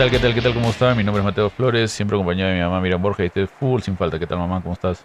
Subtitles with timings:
[0.00, 0.54] tal, qué tal, qué tal?
[0.54, 0.94] ¿Cómo está?
[0.94, 3.50] Mi nombre es Mateo Flores, siempre acompañado de mi mamá Miriam Borja y este es
[3.50, 4.18] Full Sin Falta.
[4.18, 4.62] ¿Qué tal, mamá?
[4.62, 5.04] ¿Cómo estás?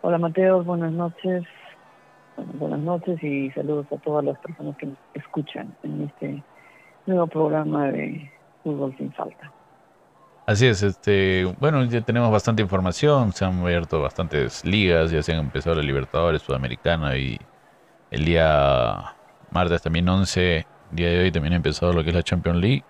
[0.00, 0.64] Hola, Mateo.
[0.64, 1.42] Buenas noches.
[2.38, 6.42] Bueno, buenas noches y saludos a todas las personas que nos escuchan en este
[7.04, 8.32] nuevo programa de
[8.64, 9.52] Fútbol Sin Falta.
[10.46, 15.34] Así es, este, bueno, ya tenemos bastante información, se han abierto bastantes ligas, ya se
[15.34, 17.38] han empezado la Libertadores Sudamericana y
[18.10, 19.14] el día
[19.50, 22.84] martes también 11, día de hoy también ha empezado lo que es la Champions League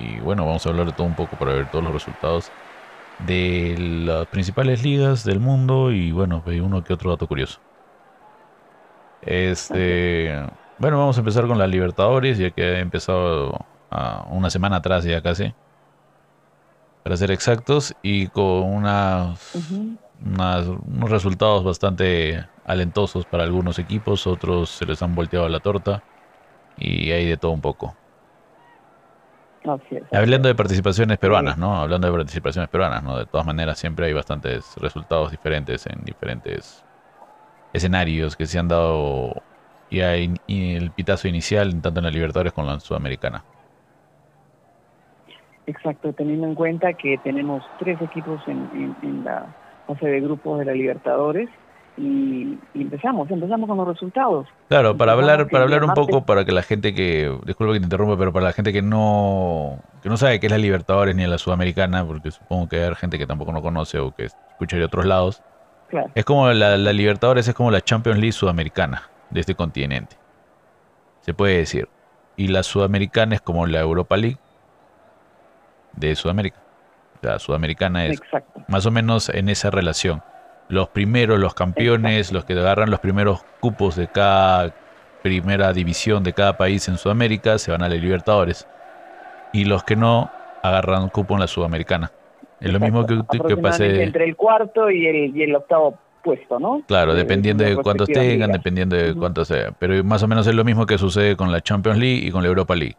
[0.00, 2.54] y bueno, vamos a hablar de todo un poco para ver todos los resultados
[3.18, 7.60] de las principales ligas del mundo y bueno, uno que otro dato curioso.
[9.20, 10.32] Este,
[10.78, 15.04] bueno, vamos a empezar con la Libertadores, ya que ha empezado a una semana atrás
[15.04, 15.54] ya casi,
[17.02, 19.40] para ser exactos, y con unas,
[20.20, 26.04] unas, unos resultados bastante alentosos para algunos equipos, otros se les han volteado la torta
[26.76, 27.99] y hay de todo un poco.
[30.12, 31.76] Hablando de participaciones peruanas, ¿no?
[31.76, 33.18] Hablando de participaciones peruanas, ¿no?
[33.18, 36.84] De todas maneras, siempre hay bastantes resultados diferentes en diferentes
[37.72, 39.34] escenarios que se han dado
[39.90, 43.44] ya en, el pitazo inicial, tanto en la Libertadores como en la Sudamericana.
[45.66, 49.46] Exacto, teniendo en cuenta que tenemos tres equipos en, en la
[49.86, 51.50] fase de grupos de la Libertadores
[52.00, 54.46] y, empezamos, empezamos con los resultados.
[54.68, 57.84] Claro, para hablar, para hablar un poco, para que la gente que, disculpa que te
[57.84, 61.26] interrumpa, pero para la gente que no, que no sabe qué es la Libertadores ni
[61.26, 64.84] la Sudamericana, porque supongo que hay gente que tampoco no conoce o que escucha de
[64.84, 65.42] otros lados.
[66.14, 70.16] Es como la, la Libertadores es como la Champions League sudamericana de este continente.
[71.20, 71.88] Se puede decir.
[72.36, 74.38] Y la Sudamericana es como la Europa League
[75.92, 76.58] de Sudamérica.
[77.20, 78.22] La Sudamericana es
[78.68, 80.22] más o menos en esa relación
[80.70, 84.72] los primeros, los campeones, los que agarran los primeros cupos de cada
[85.22, 88.66] primera división de cada país en Sudamérica se van a la Libertadores.
[89.52, 90.30] Y los que no
[90.62, 92.12] agarran cupo en la Sudamericana.
[92.60, 94.02] Es lo mismo que, que pase.
[94.02, 96.82] Entre el cuarto y el, y el octavo puesto, ¿no?
[96.86, 99.72] Claro, dependiendo de cuántos tengan, dependiendo de cuántos sea.
[99.78, 102.42] Pero más o menos es lo mismo que sucede con la Champions League y con
[102.42, 102.96] la Europa League.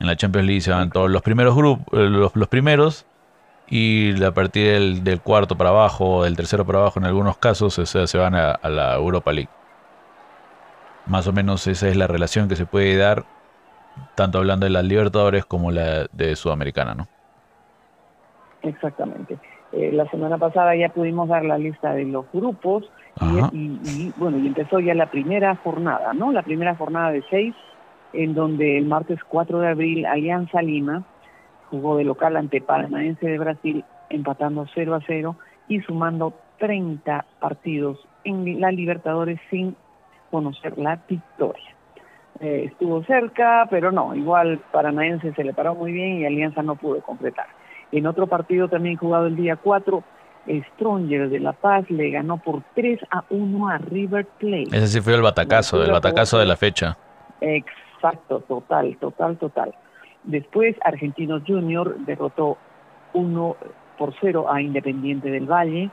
[0.00, 3.06] En la Champions League se van todos los primeros grupos, eh, los, los primeros
[3.68, 8.18] y a partir del, cuarto para abajo, del tercero para abajo en algunos casos, se
[8.18, 9.48] van a, la Europa League.
[11.06, 13.24] Más o menos esa es la relación que se puede dar,
[14.14, 17.08] tanto hablando de las Libertadores como la de Sudamericana, ¿no?
[18.62, 19.38] Exactamente.
[19.72, 22.84] Eh, la semana pasada ya pudimos dar la lista de los grupos
[23.52, 26.32] y, bueno, y empezó ya la primera jornada, ¿no?
[26.32, 27.54] La primera jornada de seis,
[28.12, 31.04] en donde el martes 4 de abril Alianza Lima
[31.74, 35.36] jugó de local ante Paranaense de Brasil, empatando 0 a 0
[35.68, 39.76] y sumando 30 partidos en la Libertadores sin
[40.30, 41.74] conocer la victoria.
[42.40, 46.76] Eh, estuvo cerca, pero no, igual Paranaense se le paró muy bien y Alianza no
[46.76, 47.46] pudo completar.
[47.92, 50.02] En otro partido también jugado el día 4,
[50.74, 54.76] Stronger de La Paz le ganó por 3 a 1 a River Plate.
[54.76, 56.96] Ese sí fue el batacazo, el batacazo de la fecha.
[57.40, 59.74] Exacto, total, total, total.
[60.24, 62.56] Después, Argentinos Junior derrotó
[63.12, 63.56] 1
[63.98, 65.90] por 0 a Independiente del Valle.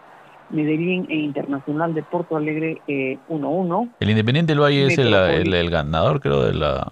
[0.50, 3.86] Medellín e Internacional de Porto Alegre 1-1.
[3.86, 6.92] Eh, el Independiente del Valle es el, el, ganador, creo, de la...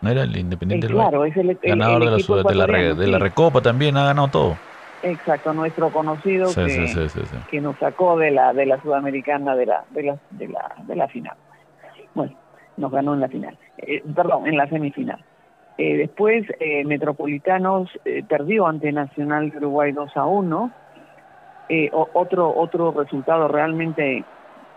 [0.00, 1.08] ¿No era el Independiente del Valle?
[1.10, 4.56] Claro, es el, ganador de, la, de, la, Recopa también, ha ganado todo.
[5.02, 7.10] Exacto, nuestro conocido que,
[7.50, 10.96] que, nos sacó de la de la sudamericana de la de la de la, de
[10.96, 11.36] la final.
[12.14, 12.34] Bueno,
[12.78, 13.58] nos ganó en la final.
[13.76, 15.22] Eh, perdón, en la semifinal.
[15.78, 20.70] Eh, después, eh, Metropolitanos eh, perdió ante Nacional de Uruguay 2 a 1.
[22.14, 24.24] otro, otro resultado realmente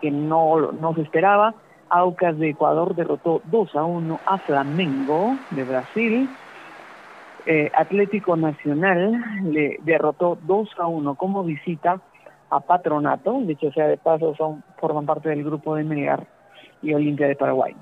[0.00, 1.54] que no, no se esperaba.
[1.88, 6.28] Aucas de Ecuador derrotó 2 a 1 a Flamengo de Brasil.
[7.74, 12.00] Atlético Nacional le derrotó 2 a 1 como visita
[12.50, 16.26] a Patronato, de hecho sea de paso son forman parte del grupo de Melgar
[16.82, 17.74] y Olimpia de Paraguay.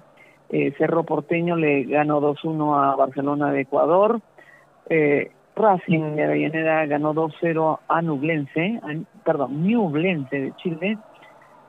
[0.51, 4.21] Eh, Cerro Porteño le ganó 2-1 a Barcelona de Ecuador.
[4.89, 8.81] Eh, Racing de Avellaneda ganó 2-0 a Nublense,
[9.25, 10.99] perdón, Nublense de Chile.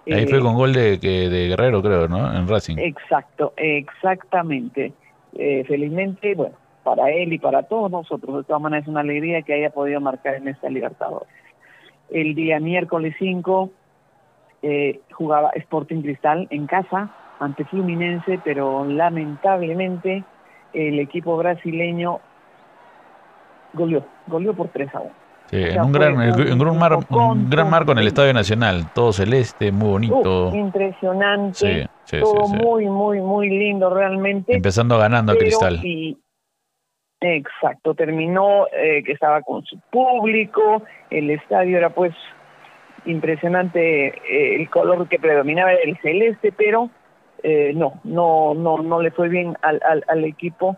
[0.09, 2.33] Ahí fue eh, con gol de, de Guerrero, creo, ¿no?
[2.33, 2.77] En Racing.
[2.77, 4.93] Exacto, exactamente.
[5.33, 9.53] felizmente, bueno, para él y para todos nosotros, de todas maneras es una alegría que
[9.53, 11.27] haya podido marcar en esta Libertadores.
[12.09, 13.71] El día miércoles 5
[15.11, 20.23] jugaba Sporting Cristal en casa, ante Fluminense, pero lamentablemente
[20.73, 22.19] el equipo brasileño
[23.73, 25.11] goleó, goleó por 3 a 1.
[25.47, 29.11] Sí, en, un gran, en un, mar, un gran marco en el Estadio Nacional, todo
[29.11, 30.51] celeste, muy bonito.
[30.53, 31.89] impresionante,
[32.19, 34.53] todo muy, muy, muy lindo realmente.
[34.53, 35.81] Empezando ganando a Cristal.
[37.21, 42.13] Exacto, terminó eh, que estaba con su público, el estadio era pues
[43.05, 46.89] impresionante, eh, el color que predominaba era el celeste, pero
[47.43, 50.77] eh, no, no, no, no le fue bien al, al, equipo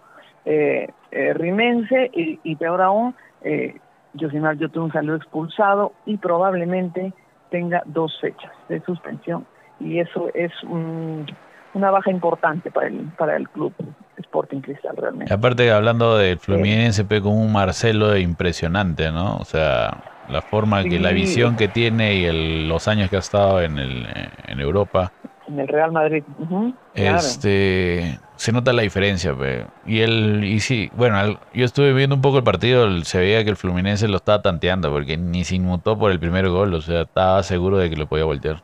[1.12, 3.76] rimense y, y, peor aún, eh,
[4.20, 7.14] Josimar Yotun salió expulsado y probablemente
[7.50, 9.46] tenga dos fechas de suspensión
[9.80, 13.74] y eso es una baja importante para el, para el club
[14.18, 15.34] Sporting Cristal realmente.
[15.34, 19.38] Aparte hablando del Fluminense, ve como un Marcelo impresionante, ¿no?
[19.38, 23.20] O sea, la forma que la visión que tiene y el, los años que ha
[23.20, 24.06] estado en, el,
[24.48, 25.12] en Europa.
[25.48, 26.24] En el Real Madrid.
[26.94, 29.36] este se nota la diferencia,
[29.86, 33.52] y él y sí, bueno, yo estuve viendo un poco el partido, se veía que
[33.52, 37.02] el Fluminense lo estaba tanteando porque ni se inmutó por el primer gol, o sea,
[37.02, 38.64] estaba seguro de que lo podía voltear.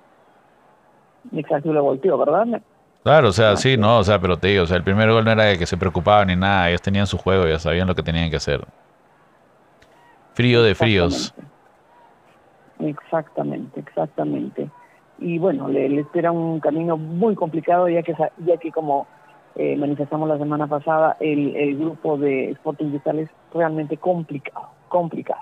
[1.31, 2.61] Exacto, lo volteó, ¿verdad?
[3.03, 5.23] Claro, o sea, sí, no, o sea, pero te digo, o sea, el primer gol
[5.23, 7.93] no era de que se preocupaban ni nada, ellos tenían su juego, ya sabían lo
[7.93, 8.65] que tenían que hacer.
[10.33, 11.33] Frío de fríos.
[12.79, 14.69] Exactamente, exactamente.
[15.19, 18.15] Y bueno, le, espera un camino muy complicado, ya que,
[18.45, 19.07] ya que como
[19.55, 25.41] eh, manifestamos la semana pasada, el, el grupo de Sporting Digital es realmente complicado, complicado.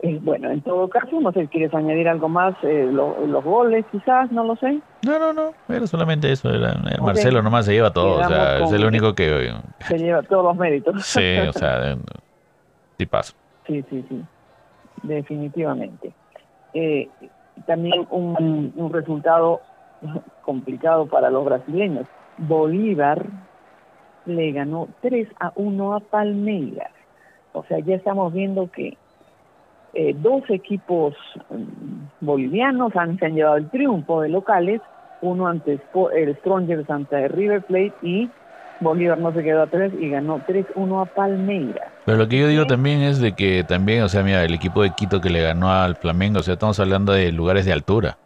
[0.00, 2.54] Eh, bueno, en todo caso, no sé, ¿quieres añadir algo más?
[2.62, 4.80] Eh, los goles quizás, no lo sé.
[5.06, 6.50] No, no, no, era solamente eso.
[6.50, 9.54] Era, Marcelo nomás se lleva todo, o sea, es el único que...
[9.80, 11.02] Se lleva todos los méritos.
[11.04, 11.96] Sí, o sea,
[12.98, 13.34] sí paso.
[13.66, 14.22] Sí, sí, sí,
[15.02, 16.12] definitivamente.
[16.74, 17.08] Eh,
[17.64, 19.60] también un, resultado
[20.42, 22.06] complicado para los brasileños.
[22.38, 23.26] Bolívar
[24.26, 26.90] le ganó 3 a 1 a Palmeiras.
[27.52, 28.96] O sea, ya estamos viendo que
[29.94, 31.14] eh, dos equipos
[31.48, 34.82] mm, bolivianos han, se han llevado el triunfo de locales,
[35.22, 35.80] uno ante
[36.14, 38.28] el Strongers ante River Plate y
[38.80, 41.88] Bolívar no se quedó a tres y ganó 3-1 a Palmeiras.
[42.04, 44.82] Pero lo que yo digo también es de que también, o sea, mira, el equipo
[44.82, 48.18] de Quito que le ganó al Flamengo, o sea, estamos hablando de lugares de altura.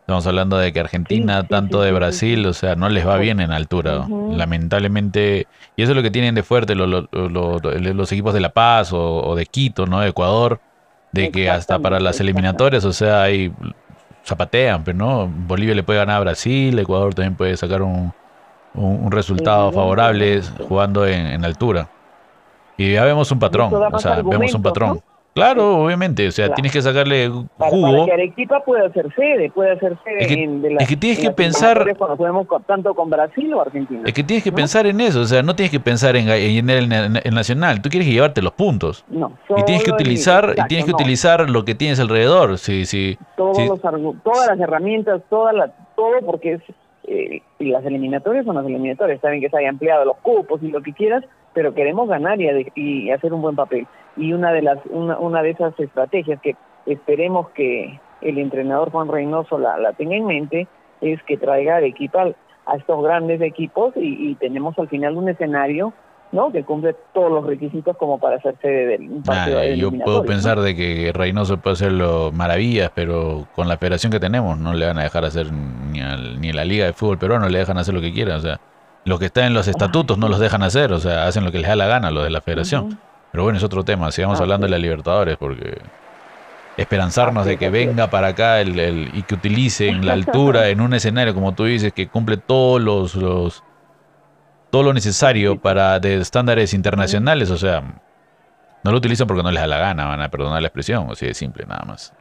[0.00, 3.50] Estamos hablando de que Argentina, tanto de Brasil, o sea, no les va bien en
[3.50, 4.06] altura.
[4.08, 8.92] Lamentablemente, y eso es lo que tienen de fuerte los, los, equipos de La Paz
[8.92, 9.98] o, o, de Quito, ¿no?
[9.98, 10.60] De Ecuador,
[11.10, 13.52] de que hasta para las eliminatorias, o sea, hay
[14.24, 18.12] zapatean, pero no, Bolivia le puede ganar a Brasil, Ecuador también puede sacar un,
[18.76, 21.88] un, resultado favorable jugando en, altura.
[22.76, 25.00] Y ya vemos un patrón, o sea, vemos un patrón.
[25.36, 27.46] Claro, obviamente, o sea, tienes que sacarle jugo.
[27.58, 30.96] Para, que Arequipa pueda hacer sede, puede hacer sede es que, en de es que
[30.96, 31.84] tienes que pensar
[32.66, 34.00] tanto con Brasil o Argentina.
[34.06, 36.70] Es que tienes que pensar en eso, o sea, no tienes que pensar en, en
[36.70, 39.04] el, nacional, tú quieres llevarte los puntos.
[39.10, 43.18] No, y tienes que utilizar y tienes que utilizar lo que tienes alrededor, sí, sí.
[43.36, 43.78] Todos los,
[44.22, 46.62] todas las herramientas, toda la, todo porque es
[47.06, 50.68] eh, y las eliminatorias son las eliminatorias, saben que se hayan ampliado los cupos y
[50.68, 51.24] lo que quieras,
[51.54, 53.86] pero queremos ganar y, hacer un buen papel.
[54.16, 56.56] Y una de las una, una de esas estrategias que
[56.86, 60.68] esperemos que el entrenador Juan Reynoso la, la tenga en mente
[61.00, 65.92] es que traiga de equipo a estos grandes equipos y, tenemos al final un escenario
[66.36, 66.52] ¿no?
[66.52, 70.76] que cumple todos los requisitos como para hacerse de un partido Yo puedo pensar de
[70.76, 75.02] que Reynoso puede hacerlo maravillas, pero con la federación que tenemos no le van a
[75.02, 78.12] dejar hacer ni, al, ni la Liga de Fútbol Peruano le dejan hacer lo que
[78.12, 78.60] quieran, o sea,
[79.04, 81.58] lo que está en los estatutos no los dejan hacer, o sea, hacen lo que
[81.58, 82.98] les da la gana, lo de la federación.
[83.30, 84.10] Pero bueno, es otro tema.
[84.10, 85.78] Sigamos ah, hablando de la Libertadores porque
[86.76, 91.34] esperanzarnos de que venga para acá el, y que utilicen la altura en un escenario,
[91.34, 93.62] como tú dices, que cumple todos los,
[94.70, 97.50] todo lo necesario para de estándares internacionales.
[97.50, 97.82] O sea,
[98.84, 101.08] no lo utilizan porque no les da la gana, van a perdonar la expresión.
[101.10, 102.12] Así de simple, nada más.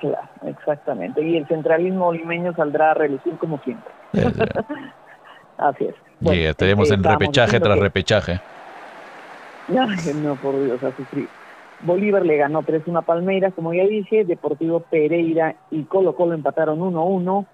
[0.00, 1.22] Claro, exactamente.
[1.22, 3.92] Y el centralismo limeño saldrá a relucir como siempre.
[5.58, 5.94] Así es.
[6.20, 8.40] y estaremos en repechaje tras repechaje.
[9.68, 11.28] no, por Dios, a sufrir.
[11.82, 16.78] Bolívar le ganó 3-1 a Palmeiras, como ya dije, Deportivo Pereira y Colo Colo empataron
[16.80, 17.46] 1-1.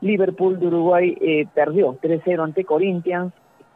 [0.00, 3.32] Liverpool de Uruguay eh, perdió 3-0 ante Corinthians.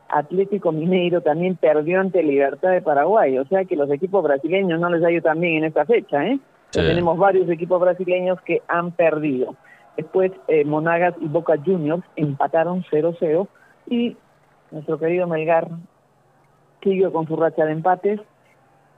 [0.09, 3.39] Atlético Mineiro también perdió ante Libertad de Paraguay.
[3.39, 6.27] O sea que los equipos brasileños no les ha ido tan bien en esta fecha.
[6.27, 6.39] ¿eh?
[6.73, 9.55] Tenemos varios equipos brasileños que han perdido.
[9.97, 13.49] Después eh, Monagas y Boca Juniors empataron 0-0
[13.89, 14.17] y
[14.71, 15.69] nuestro querido Melgar
[16.83, 18.21] siguió con su racha de empates,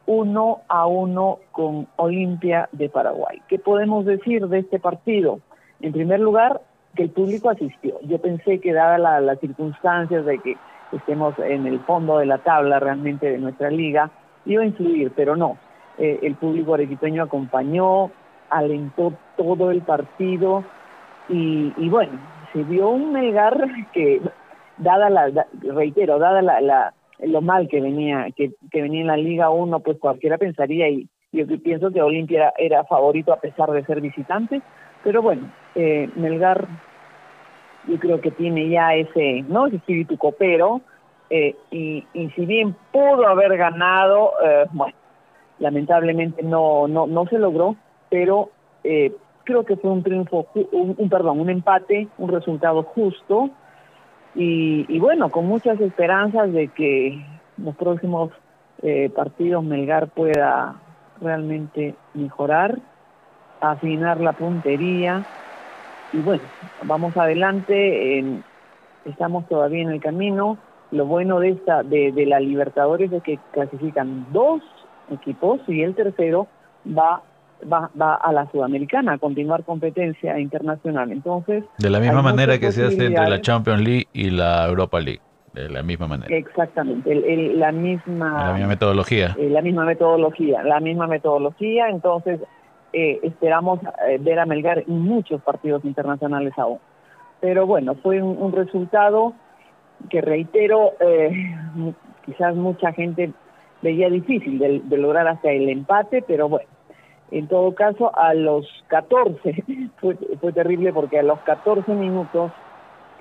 [0.06, 3.40] uno a uno con Olimpia de Paraguay.
[3.48, 5.40] ¿Qué podemos decir de este partido?
[5.80, 6.60] En primer lugar,
[6.94, 7.98] que el público asistió.
[8.02, 10.56] Yo pensé que dada las circunstancias de que
[10.92, 14.10] estemos en el fondo de la tabla realmente de nuestra liga,
[14.44, 15.56] iba a influir, pero no.
[15.98, 18.10] Eh, el público arequipeño acompañó,
[18.50, 20.64] alentó todo el partido
[21.28, 22.12] y, y bueno,
[22.52, 23.58] se vio un Melgar
[23.92, 24.20] que,
[24.76, 29.50] dada la, reitero, dada la, lo mal que venía que, que venía en la Liga
[29.50, 34.02] 1, pues cualquiera pensaría y yo pienso que Olimpia era, favorito a pesar de ser
[34.02, 34.60] visitante,
[35.02, 36.68] pero bueno, eh, Melgar
[37.88, 39.66] yo creo que tiene ya ese, ¿no?
[39.66, 40.80] ese espíritu copero
[41.30, 44.94] eh, y, y si bien pudo haber ganado, eh, bueno,
[45.58, 47.76] lamentablemente no, no, no se logró,
[48.10, 48.50] pero
[48.84, 49.12] eh,
[49.44, 53.50] creo que fue un triunfo, un, perdón, un empate, un resultado justo
[54.34, 57.22] y, bueno, con muchas esperanzas de que
[57.58, 58.30] los próximos
[58.82, 60.76] eh, partidos Melgar pueda
[61.20, 62.78] realmente mejorar,
[63.62, 65.24] afinar la puntería
[66.12, 66.42] y bueno,
[66.82, 68.22] vamos adelante,
[69.06, 70.58] estamos todavía en el camino.
[70.90, 74.60] Lo bueno de esta de, de la Libertadores es que clasifican dos
[75.10, 76.48] equipos y el tercero
[76.86, 77.22] va
[77.70, 81.10] va, va a la Sudamericana a continuar competencia internacional.
[81.12, 85.00] Entonces, de la misma manera que se hace entre la Champions League y la Europa
[85.00, 85.20] League,
[85.54, 86.34] de la misma manera.
[86.36, 87.14] Exactamente,
[87.54, 89.36] la misma la misma metodología.
[89.38, 92.40] Eh, la misma metodología, la misma metodología, entonces
[92.92, 96.78] eh, esperamos eh, ver a Melgar en muchos partidos internacionales aún.
[97.40, 99.34] Pero bueno, fue un, resultado
[100.08, 100.92] que reitero,
[102.24, 103.32] quizás mucha gente
[103.82, 106.68] veía difícil de, lograr hasta el empate, pero bueno,
[107.32, 109.64] en todo caso a los 14,
[109.96, 112.52] fue, fue terrible porque a los 14 minutos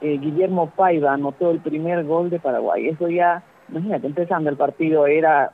[0.01, 2.87] eh, Guillermo Paiva anotó el primer gol de Paraguay.
[2.87, 5.51] Eso ya, imagínate, empezando el partido era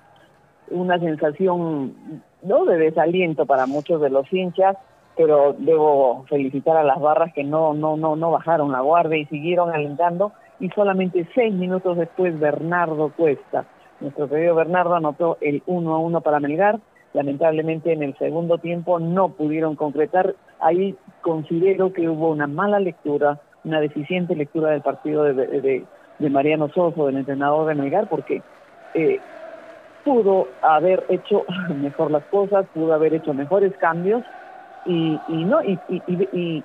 [0.69, 4.77] una sensación no de desaliento para muchos de los hinchas,
[5.15, 9.25] pero debo felicitar a las barras que no no no no bajaron la guardia y
[9.25, 13.65] siguieron alentando y solamente seis minutos después Bernardo Cuesta
[13.99, 16.79] nuestro querido Bernardo anotó el 1 a 1 para Melgar.
[17.13, 20.35] Lamentablemente en el segundo tiempo no pudieron concretar.
[20.59, 25.85] Ahí considero que hubo una mala lectura, una deficiente lectura del partido de,
[26.19, 28.41] de, Mariano Soso, del entrenador de Melgar, porque
[28.93, 29.19] eh,
[30.07, 31.43] pudo haber hecho
[31.75, 34.23] mejor las cosas, pudo haber hecho mejores cambios
[34.85, 35.77] y, y no y,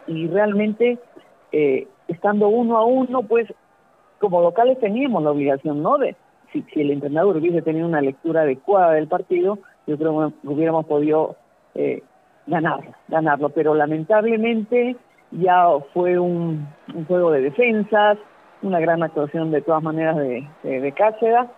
[0.06, 0.98] y, realmente
[1.50, 3.52] eh, estando uno a uno, pues
[4.20, 5.98] como locales teníamos la obligación, ¿no?
[5.98, 6.14] De,
[6.52, 9.58] si, el entrenador hubiese tenido una lectura adecuada del partido,
[9.88, 11.34] yo creo que hubiéramos podido
[11.74, 12.00] eh,
[12.46, 13.48] ganarlo, ganarlo.
[13.48, 14.94] Pero lamentablemente
[15.32, 16.68] ya fue un,
[17.08, 18.18] juego de defensas,
[18.62, 21.48] una gran actuación de todas maneras de, de, Cáceres.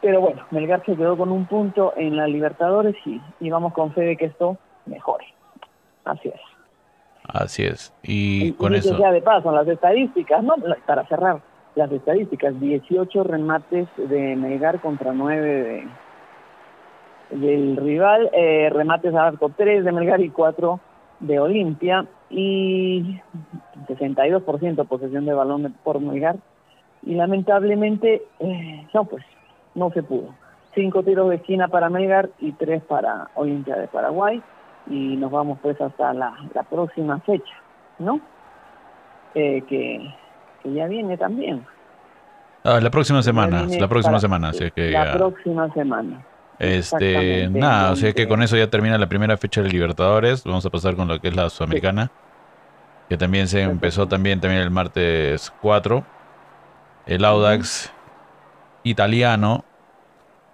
[0.00, 3.92] Pero bueno, Melgar se quedó con un punto en la Libertadores y, y vamos con
[3.92, 5.26] fe de que esto mejore.
[6.04, 6.40] Así es.
[7.24, 7.94] Así es.
[8.02, 8.98] Y, con eso.
[8.98, 10.54] Ya de paso, las estadísticas, ¿no?
[10.86, 11.40] Para cerrar,
[11.74, 15.86] las estadísticas, 18 remates de Melgar contra 9
[17.30, 20.80] de, del rival, eh, remates a arco 3 de Melgar y 4
[21.20, 23.20] de Olimpia y
[23.86, 26.36] 62% posesión de balón por Melgar
[27.02, 29.24] y lamentablemente eh, no pues
[29.74, 30.34] no se pudo.
[30.74, 34.42] Cinco tiros de esquina para Melgar y tres para Olimpia de Paraguay
[34.88, 37.54] y nos vamos pues hasta la, la próxima fecha,
[37.98, 38.20] ¿no?
[39.34, 40.14] Eh, que
[40.62, 41.64] que ya viene también.
[42.64, 46.24] Ah, la próxima semana, la próxima semana, así que La próxima semana.
[46.58, 50.44] Este, nada, o sea que con eso ya termina la primera fecha de Libertadores.
[50.44, 52.10] Vamos a pasar con lo que es la Sudamericana,
[53.08, 56.04] que también se empezó también, también el martes 4.
[57.06, 57.90] El Audax
[58.82, 59.64] italiano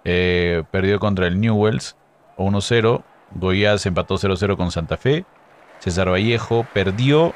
[0.03, 1.95] eh, perdió contra el Newells
[2.37, 3.03] 1-0.
[3.35, 5.25] Goiás empató 0-0 con Santa Fe.
[5.79, 7.33] César Vallejo perdió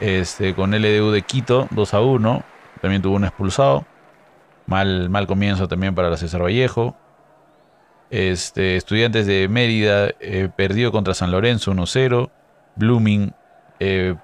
[0.00, 2.42] este, con LDU de Quito, 2 a 1.
[2.80, 3.84] También tuvo un expulsado.
[4.66, 6.96] Mal, mal comienzo también para la César Vallejo.
[8.10, 12.30] Este, Estudiantes de Mérida eh, perdió contra San Lorenzo 1-0.
[12.76, 13.32] Blooming
[13.80, 14.14] eh,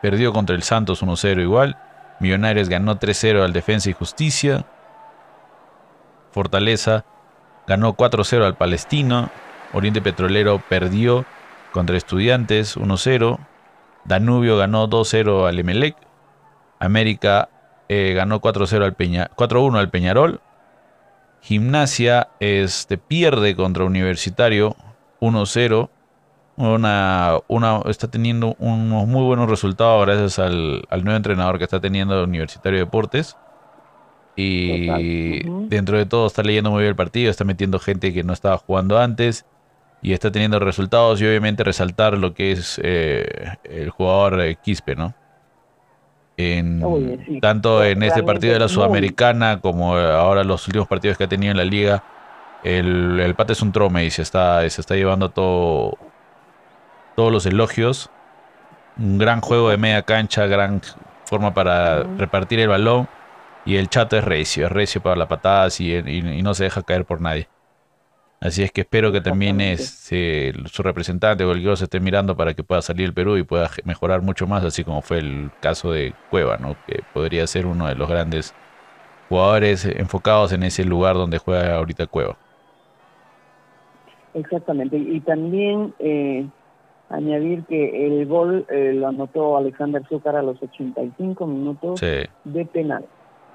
[0.00, 1.76] perdió contra el Santos 1-0 igual.
[2.20, 4.66] Millonarios ganó 3-0 al Defensa y Justicia.
[6.32, 7.04] Fortaleza
[7.66, 9.30] ganó 4-0 al Palestino.
[9.72, 11.24] Oriente Petrolero perdió
[11.72, 13.38] contra Estudiantes 1-0.
[14.04, 15.96] Danubio ganó 2-0 al Emelec.
[16.78, 17.48] América
[17.88, 20.40] eh, ganó 4-0 al Peña, 4-1 al Peñarol.
[21.42, 24.76] Gimnasia este, pierde contra Universitario
[25.20, 25.90] 1-0.
[26.56, 32.22] Una, una, está teniendo unos muy buenos resultados gracias al, nuevo entrenador que está teniendo
[32.22, 33.36] Universitario Deportes.
[34.36, 38.32] Y dentro de todo está leyendo muy bien el partido, está metiendo gente que no
[38.32, 39.44] estaba jugando antes
[40.02, 43.26] y está teniendo resultados y obviamente resaltar lo que es eh,
[43.64, 45.14] el jugador eh, Quispe, ¿no?
[46.36, 51.28] En, Tanto en este partido de la Sudamericana como ahora los últimos partidos que ha
[51.28, 52.02] tenido en la liga,
[52.64, 55.98] el, el pate es un trome y se está, se está llevando todo,
[57.14, 58.08] todos los elogios.
[58.98, 60.80] Un gran juego de media cancha, gran
[61.26, 63.06] forma para repartir el balón
[63.70, 66.82] Y el chato es recio, es recio para las patadas y, y, no se deja
[66.82, 67.46] caer por nadie.
[68.40, 72.36] Así es que espero que también es, eh, su representante o cualquier se esté mirando
[72.36, 75.52] para que pueda salir el Perú y pueda mejorar mucho más, así como fue el
[75.60, 76.74] caso de Cueva, ¿no?
[76.84, 78.56] que podría ser uno de los grandes
[79.28, 82.36] jugadores enfocados en ese lugar donde juega ahorita Cueva.
[84.34, 86.44] Exactamente, y también eh,
[87.08, 93.04] añadir que el gol eh, lo anotó Alexander Zúcar a los 85 minutos de penal.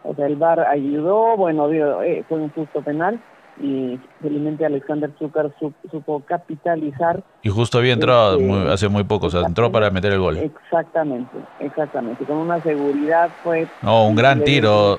[0.07, 3.19] O sea, el VAR ayudó, bueno, eh, fue un justo penal
[3.61, 5.51] y felizmente Alexander Zúcar
[5.89, 7.23] supo capitalizar.
[7.41, 10.37] Y justo había entrado este, hace muy poco, o sea, entró para meter el gol.
[10.37, 13.67] Exactamente, exactamente, con una seguridad fue...
[13.81, 14.97] No, un gran tiro,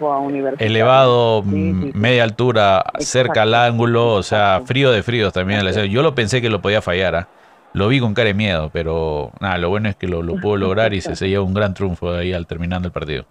[0.58, 5.66] elevado, media altura, cerca al ángulo, o sea, frío de fríos también.
[5.90, 7.28] Yo lo pensé que lo podía fallar, ¿ah?
[7.74, 10.56] lo vi con cara de miedo, pero nada, lo bueno es que lo, lo pudo
[10.56, 13.26] lograr y se selló un gran triunfo ahí al terminando el partido.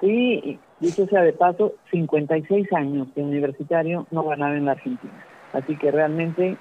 [0.00, 5.24] Sí, dicho sea de paso, 56 años de universitario no ganaba en la Argentina.
[5.52, 6.56] Así que realmente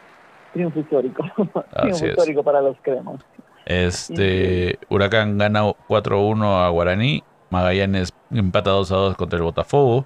[0.54, 1.24] triunfo histórico.
[1.82, 3.22] triunfo histórico para los creemos.
[3.66, 7.24] Este, Huracán gana 4-1 a Guaraní.
[7.50, 10.06] Magallanes empata 2-2 contra el Botafogo.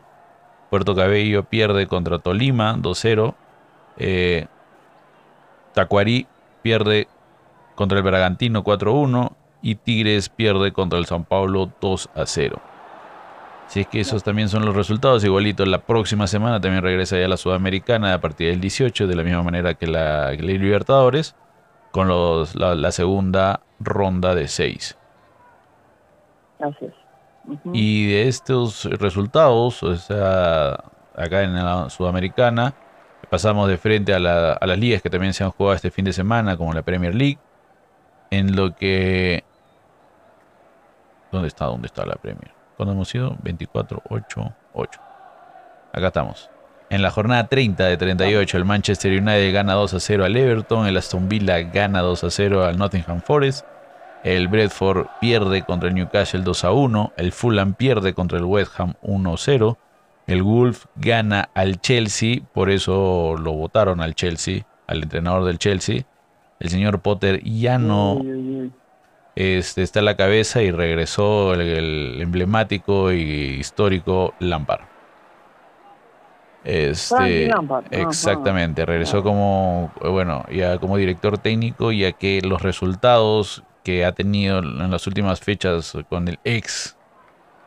[0.69, 3.35] Puerto Cabello pierde contra Tolima 2-0.
[3.97, 4.47] Eh,
[5.73, 6.27] Tacuarí
[6.61, 7.07] pierde
[7.75, 9.33] contra el Bragantino 4-1.
[9.61, 12.59] Y Tigres pierde contra el San Paulo 2-0.
[13.69, 17.27] Si es que esos también son los resultados, igualito la próxima semana también regresa ya
[17.27, 21.35] la Sudamericana a partir del 18, de la misma manera que la, Libertadores,
[21.91, 24.97] con los, la, segunda ronda de 6.
[27.71, 30.71] Y de estos resultados, o sea,
[31.15, 32.73] acá en la Sudamericana,
[33.29, 34.17] pasamos de frente a,
[34.53, 37.13] a las ligas que también se han jugado este fin de semana, como la Premier
[37.13, 37.37] League,
[38.31, 39.43] en lo que...
[41.31, 41.65] ¿Dónde está?
[41.65, 42.58] ¿Dónde está la Premier?
[42.79, 45.01] Cuando hemos sido 24, 8, 8.
[45.91, 46.49] Acá estamos.
[46.89, 50.87] En la jornada 30 de 38, el Manchester United gana 2 a 0 al Everton,
[50.87, 53.65] el Aston Villa gana 2 a 0 al Nottingham Forest,
[54.23, 58.79] el Bradford pierde contra el Newcastle 2 a 1, el Fulham pierde contra el West
[58.79, 59.77] Ham 1 a 0,
[60.27, 66.05] el Wolf gana al Chelsea, por eso lo votaron al Chelsea, al entrenador del Chelsea.
[66.61, 68.21] El señor Potter ya no,
[69.39, 74.81] este, está en la cabeza y regresó el, emblemático y histórico Lampard.
[76.65, 77.49] Este,
[77.91, 84.59] exactamente, regresó como, bueno, ya como director técnico, ya que los resultados que ha tenido
[84.59, 86.97] en las últimas fechas con el ex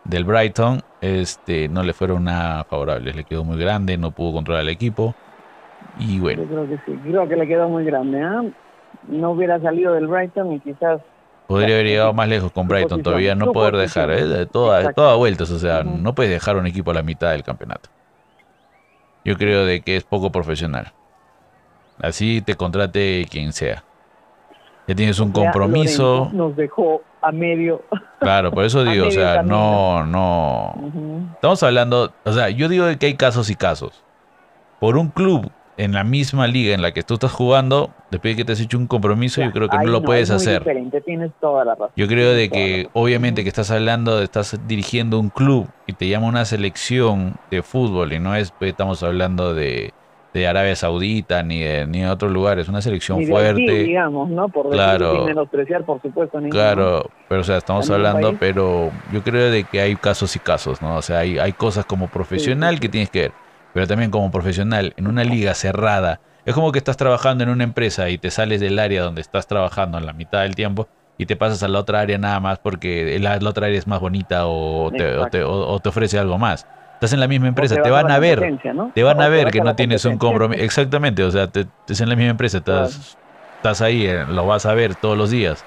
[0.04, 3.16] del Brighton, este, no le fueron nada favorables.
[3.16, 5.14] Le quedó muy grande, no pudo controlar el equipo.
[5.98, 6.42] Y bueno.
[6.42, 8.20] Yo creo que sí, creo que le quedó muy grande.
[8.20, 8.52] ¿eh?
[9.08, 11.00] No hubiera salido del Brighton y quizás
[11.53, 14.25] Podría haber llegado más lejos con Brighton, todavía no poder dejar, ¿eh?
[14.27, 17.43] de toda, toda vueltas, o sea, no puedes dejar un equipo a la mitad del
[17.43, 17.91] campeonato.
[19.23, 20.95] Yo creo de que es poco profesional.
[22.01, 23.85] Así te contrate quien sea.
[24.88, 26.31] Ya tienes un compromiso.
[26.33, 27.83] nos dejó a medio.
[28.19, 30.75] Claro, por eso digo, o sea, no, no.
[31.35, 34.03] Estamos hablando, o sea, yo digo que hay casos y casos.
[34.81, 38.42] Por un club en la misma liga en la que tú estás jugando, después de
[38.42, 40.62] que te has hecho un compromiso, yo creo que no lo puedes hacer.
[41.96, 46.26] Yo creo de que obviamente que estás hablando, estás dirigiendo un club y te llama
[46.26, 49.92] una selección de fútbol y no es, pues, estamos hablando de,
[50.35, 53.61] de Arabia Saudita ni de, ni de otros lugares, una selección fuerte.
[53.61, 54.48] digamos, ¿no?
[54.50, 56.38] Por claro, menospreciar, por supuesto.
[56.50, 60.82] Claro, pero o sea, estamos hablando, pero yo creo de que hay casos y casos,
[60.82, 60.96] ¿no?
[60.96, 63.41] O sea, hay, hay cosas como profesional que tienes que ver
[63.72, 66.20] pero también como profesional, en una liga cerrada.
[66.44, 69.46] Es como que estás trabajando en una empresa y te sales del área donde estás
[69.46, 72.58] trabajando en la mitad del tiempo y te pasas a la otra área nada más
[72.58, 76.66] porque la, otra área es más bonita o te, ofrece algo más.
[76.94, 78.61] Estás en la misma empresa, te, van a ver,
[78.94, 80.62] te van a ver que no tienes un compromiso.
[80.62, 83.18] Exactamente, o sea, te, estás en la misma empresa, estás,
[83.56, 85.64] estás ahí, eh, lo vas a ver todos los días.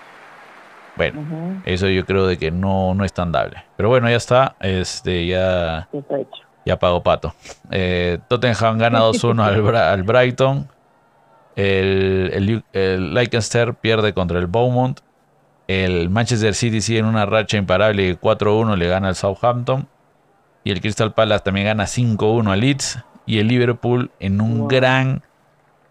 [0.96, 3.66] Bueno, eso yo creo de que no, no es tan dable.
[3.76, 5.90] Pero bueno, ya está, este, ya...
[5.92, 6.45] Está hecho.
[6.66, 7.34] Ya pagó pato.
[7.70, 10.68] Eh, Tottenham gana 2-1 al, Brighton.
[11.56, 15.00] El, el, Leicester pierde contra el Beaumont.
[15.68, 19.88] El Manchester City sigue en una racha imparable 4-1 le gana al Southampton.
[20.64, 23.00] Y el Crystal Palace también gana 5-1 al Leeds.
[23.28, 25.22] Y el Liverpool en un gran,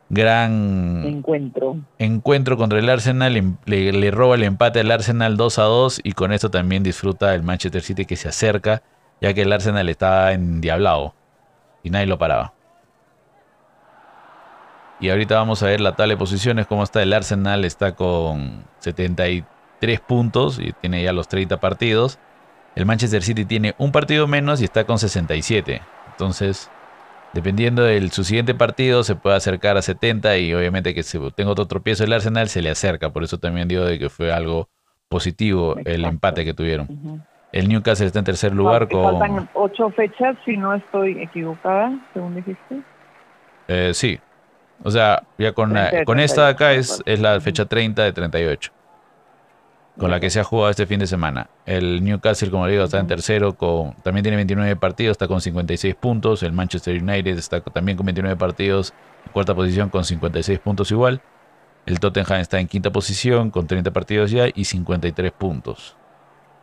[0.09, 1.77] gran encuentro.
[1.99, 3.37] encuentro contra el Arsenal.
[3.37, 6.01] Em, le, le roba el empate al Arsenal 2-2.
[6.03, 8.83] Y con esto también disfruta el Manchester City que se acerca
[9.20, 11.14] ya que el Arsenal estaba endiablado
[11.83, 12.55] y nadie lo paraba.
[15.00, 18.64] Y ahorita vamos a ver la tabla de posiciones, cómo está el Arsenal, está con
[18.79, 22.18] 73 puntos y tiene ya los 30 partidos.
[22.74, 25.83] El Manchester City tiene un partido menos y está con 67.
[26.11, 26.70] Entonces,
[27.33, 31.50] dependiendo de su siguiente partido, se puede acercar a 70 y obviamente que si tenga
[31.50, 33.12] otro tropiezo el Arsenal, se le acerca.
[33.12, 34.68] Por eso también digo de que fue algo
[35.09, 37.24] positivo el empate que tuvieron.
[37.55, 39.17] El Newcastle está en tercer lugar con...
[39.17, 42.83] Faltan ocho fechas, si no estoy equivocada, según dijiste.
[43.69, 44.19] Eh, sí.
[44.83, 45.73] O sea, ya con,
[46.05, 48.73] con esta de acá es, es la fecha 30 de 38
[49.97, 51.49] con la que se ha jugado este fin de semana.
[51.64, 55.95] El Newcastle, como digo, está en tercero, con, también tiene 29 partidos, está con 56
[55.95, 56.43] puntos.
[56.43, 58.93] El Manchester United está también con 29 partidos,
[59.25, 61.21] en cuarta posición con 56 puntos igual.
[61.87, 65.97] El Tottenham está en quinta posición con 30 partidos ya y 53 puntos.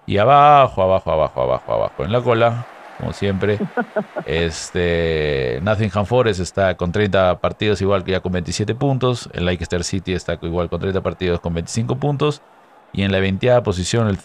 [0.06, 2.66] Y abajo, abajo, abajo, abajo, abajo, en la cola,
[3.00, 3.58] como siempre,
[4.26, 9.30] este Nottingham Forest está con 30 partidos igual que ya con 27 puntos.
[9.34, 12.42] El Leicester City está igual con 30 partidos con 25 puntos.
[12.94, 14.18] Y en la 20 posición el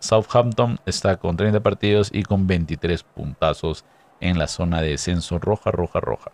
[0.00, 3.84] Southampton está con 30 partidos y con 23 puntazos
[4.20, 6.30] en la zona de descenso roja, roja, roja.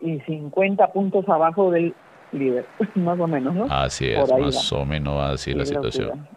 [0.00, 1.94] Y 50 puntos abajo del
[2.32, 3.66] líder, más o menos, ¿no?
[3.70, 6.28] Así es, más o menos así la situación.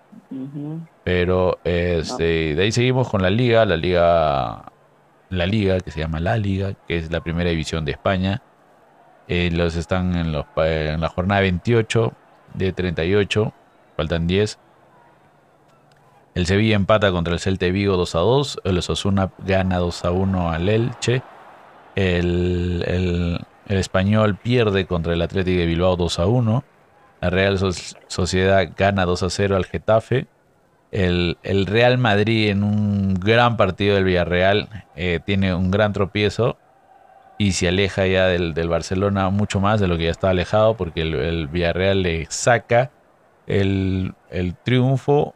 [1.04, 4.72] Pero este, de ahí seguimos con la liga, la liga,
[5.30, 8.42] la liga que se llama La Liga, que es la primera división de España.
[9.28, 12.14] Eh, los están en, los, en la jornada 28
[12.54, 13.54] de 38
[13.96, 14.60] Faltan 10.
[16.36, 18.62] El Sevilla empata contra el Celta Vigo 2 a 2.
[18.66, 21.22] El Osasuna gana 2 a 1 al Elche.
[21.96, 26.64] El, el, Español pierde contra el Atlético de Bilbao 2 a 1.
[27.26, 27.58] La Real
[28.08, 30.28] Sociedad gana 2 a 0 al Getafe.
[30.92, 36.56] El, Real Madrid en un gran partido del Villarreal eh, tiene un gran tropiezo
[37.40, 41.02] y se aleja ya del, Barcelona mucho más de lo que ya estaba alejado porque
[41.02, 42.92] el, Villarreal le saca
[43.48, 44.14] el,
[44.64, 45.34] triunfo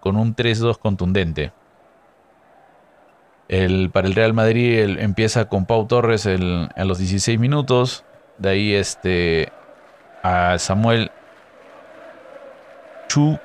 [0.00, 1.52] con un 3-2 contundente.
[3.48, 8.04] El, para el Real Madrid empieza con Pau Torres a los 16 minutos.
[8.36, 9.48] De ahí este,
[10.28, 11.10] a Samuel
[13.08, 13.38] Chu,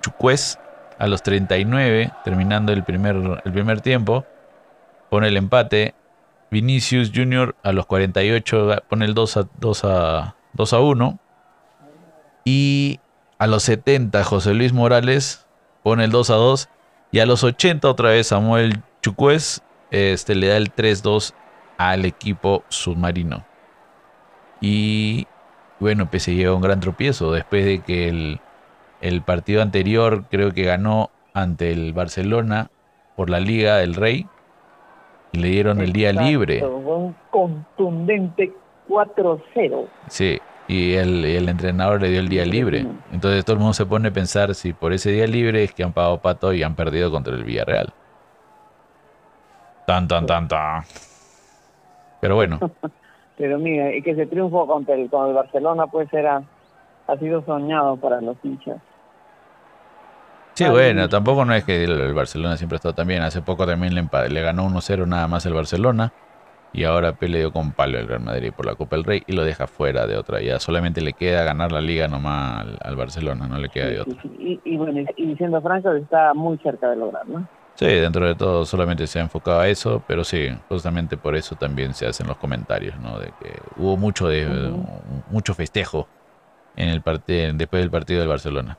[0.00, 0.58] Chucuez
[0.98, 4.24] a los 39, terminando el primer, el primer tiempo.
[5.10, 5.94] Pone el empate.
[6.50, 7.54] Vinicius Jr.
[7.62, 11.18] a los 48 pone el 2 a, 2 a, 2 a 1.
[12.44, 13.00] Y
[13.38, 15.46] a los 70 José Luis Morales
[15.82, 16.68] pone el 2 a 2.
[17.12, 21.32] Y a los 80 otra vez Samuel Chucuez este, le da el 3-2
[21.76, 23.46] al equipo submarino.
[24.60, 25.26] Y
[25.80, 28.40] bueno, pues se lleva un gran tropiezo después de que el,
[29.00, 32.70] el, partido anterior creo que ganó ante el Barcelona
[33.16, 34.26] por la Liga del Rey.
[35.32, 36.64] Y le dieron el día libre.
[36.64, 38.52] Un contundente
[38.88, 39.86] 4-0.
[40.08, 42.86] Sí, y el, entrenador le dio el día libre.
[43.10, 45.82] Entonces todo el mundo se pone a pensar si por ese día libre es que
[45.82, 47.92] han pagado pato y han perdido contra el Villarreal.
[49.86, 50.82] Tan, tan, tan, tan.
[52.20, 52.58] Pero bueno.
[53.38, 56.42] Pero mira, y que ese triunfo contra el, con el Barcelona pues era,
[57.06, 58.78] ha sido soñado para los hinchas.
[60.54, 63.22] Sí, bueno, tampoco no es que el, Barcelona siempre ha estado tan bien.
[63.22, 66.12] Hace poco también le, le ganó 1-0 nada más el Barcelona.
[66.72, 69.44] Y ahora peleó con palo el Real Madrid por la Copa del Rey y lo
[69.44, 70.42] deja fuera de otra.
[70.42, 74.20] Ya solamente le queda ganar la liga nomás al, Barcelona, no le queda de otra.
[74.38, 77.48] Y, bueno, y siendo franco, está muy cerca de lograr, ¿no?
[77.78, 81.54] Sí, dentro de todo solamente se ha enfocado a eso, pero sí, justamente por eso
[81.54, 83.20] también se hacen los comentarios, ¿no?
[83.20, 84.48] De que hubo mucho de
[85.30, 86.08] mucho festejo
[86.74, 88.76] en el partido después del partido del Barcelona.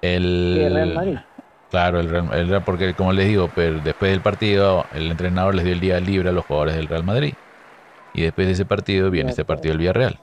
[0.00, 1.18] El, Real Madrid.
[1.68, 5.74] Claro, el Real, porque como les digo, pero después del partido el entrenador les dio
[5.74, 7.34] el día libre a los jugadores del Real Madrid.
[8.12, 10.20] Y después de ese partido viene este partido del Villarreal.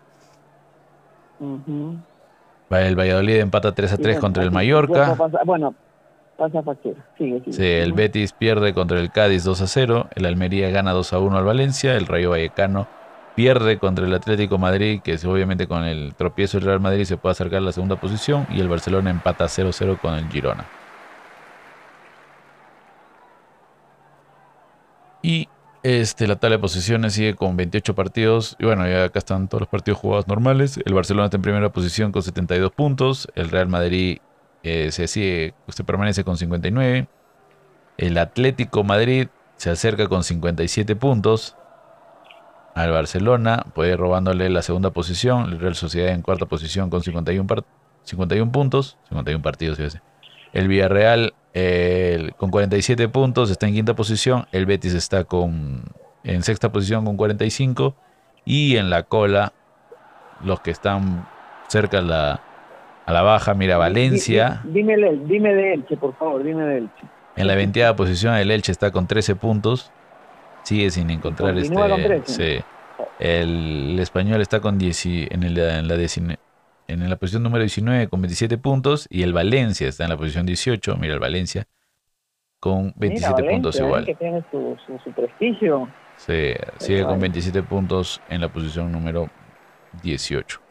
[2.70, 5.18] El Valladolid empata 3 a 3 contra el Mallorca.
[5.44, 5.76] bueno,
[6.38, 7.06] pasa factura.
[7.18, 10.08] Sigue, Sí, el Betis pierde contra el Cádiz 2 a 0.
[10.16, 11.96] El Almería gana 2 a 1 al Valencia.
[11.96, 12.88] El Rayo Vallecano
[13.36, 17.32] pierde contra el Atlético Madrid, que obviamente con el tropiezo del Real Madrid se puede
[17.32, 18.48] acercar a la segunda posición.
[18.50, 20.66] Y el Barcelona empata 0 0 con el Girona.
[25.22, 25.48] Y
[25.84, 28.56] este, la tabla de posiciones sigue con 28 partidos.
[28.60, 30.80] Y bueno, ya acá están todos los partidos jugados normales.
[30.86, 33.28] El Barcelona está en primera posición con 72 puntos.
[33.36, 34.20] El Real Madrid
[34.64, 37.08] eh, se, sigue, se permanece con 59.
[37.98, 41.56] El Atlético Madrid se acerca con 57 puntos
[42.76, 43.66] al Barcelona.
[43.74, 45.46] Puede ir robándole la segunda posición.
[45.52, 47.48] El Real Sociedad en cuarta posición con 51,
[48.04, 48.98] 51 puntos.
[49.10, 49.80] 51 partidos,
[50.54, 51.34] El Villarreal
[52.38, 54.48] con 47 puntos está en quinta posición.
[54.52, 55.84] El Betis está con,
[56.24, 57.96] en sexta posición con 45.
[58.46, 59.54] Y en la cola,
[60.44, 61.28] los que están
[61.68, 62.42] cerca la,
[63.12, 64.62] A la baja, mira, Valencia.
[64.64, 67.04] Dime, dime, dime de Elche, por favor, dime de Elche.
[67.36, 69.92] En la 20 posición, el Elche está con 13 puntos.
[70.64, 72.22] Sigue sin encontrar este.
[72.24, 72.64] Sí.
[73.20, 75.96] El, español está con 10, en, el, en, la
[76.88, 79.08] en la posición número 19 con 27 puntos.
[79.10, 80.96] Y el Valencia está en la posición 18.
[80.96, 81.68] Mira, el Valencia
[82.62, 83.84] con 27 puntos ¿eh?
[83.84, 84.06] igual.
[84.06, 85.90] Que tiene su, su, prestigio.
[86.16, 89.28] Sí, sigue con 27 puntos en la posición número
[90.02, 90.71] 18.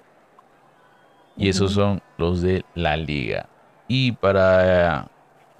[1.37, 3.49] Y esos son los de la liga.
[3.88, 5.09] Y para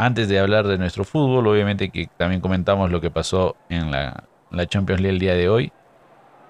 [0.01, 4.25] antes de hablar de nuestro fútbol, obviamente que también comentamos lo que pasó en la,
[4.67, 5.73] Champions League el día de hoy,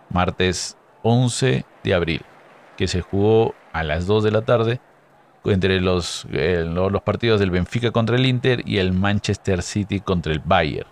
[0.09, 2.23] martes 11 de abril,
[2.77, 4.81] que se jugó a las 2 de la tarde
[5.45, 10.33] entre los, eh, los partidos del Benfica contra el Inter y el Manchester City contra
[10.33, 10.89] el Bayern.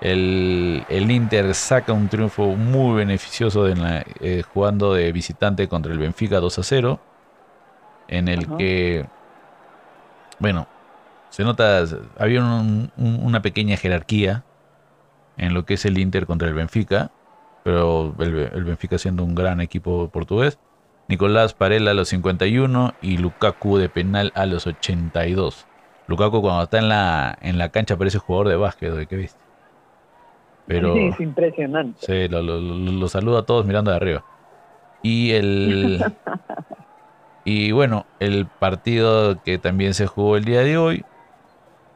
[0.00, 6.58] El, Inter saca un triunfo muy beneficioso eh, jugando de visitante contra el Benfica 2
[6.58, 7.00] a 0,
[8.08, 9.06] en el que,
[10.38, 10.66] bueno,
[11.30, 11.84] se nota,
[12.18, 12.42] había
[12.96, 14.44] una pequeña jerarquía
[15.36, 17.10] en lo que es el Inter contra el Benfica,
[17.62, 20.58] pero el, Benfica siendo un gran equipo portugués.
[21.06, 25.66] Nicolás Parela a los 51 y Lukaku de penal a los 82.
[26.06, 29.40] Lukaku cuando está en la, en la cancha parece jugador de básquet, ¿de qué viste?
[30.66, 31.98] Pero, sí, es impresionante.
[32.00, 34.24] Sí, lo, lo, saludo a todos mirando de arriba.
[35.02, 36.04] Y el...
[37.50, 41.02] y bueno, el partido que también se jugó el día de hoy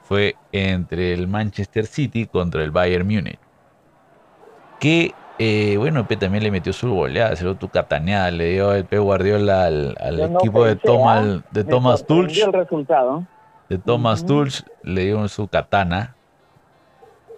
[0.03, 3.38] fue entre el Manchester City contra el Bayern Múnich.
[4.81, 8.73] Que, eh, bueno, P también le metió su goleada, se lo tu cataneada, le dio
[8.73, 11.47] el P Guardiola al, equipo de Thomas, ¿ah?
[11.51, 12.38] de Thomas Tulch.
[12.38, 13.27] el resultado.
[13.69, 16.17] De Thomas Tulch le dio su katana.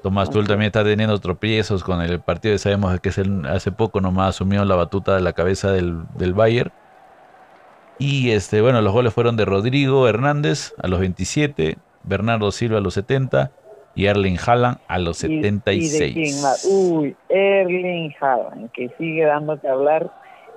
[0.04, 2.56] Thomas Tull también está teniendo tropiezos con el partido.
[2.58, 6.70] Sabemos que es hace poco nomás asumió la batuta de la cabeza del, del Bayern.
[7.98, 12.80] Y este, bueno, los goles fueron de Rodrigo Hernández a los 27, Bernardo Silva a
[12.80, 13.50] los 70
[13.94, 16.66] y Erling Haaland a los 76.
[16.68, 20.10] Uy, Erling Haaland, que sigue dando que hablar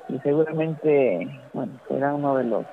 [0.10, 2.65] y seguramente, bueno, será uno de los,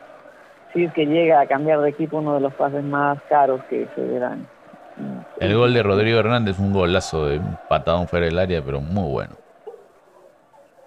[0.72, 3.87] si es que llega a cambiar de equipo, uno de los pases más caros que
[3.94, 4.46] se verán.
[5.40, 8.81] El gol de Rodrigo Hernández fue un golazo de un patadón fuera del área, pero
[8.81, 9.43] muy bueno.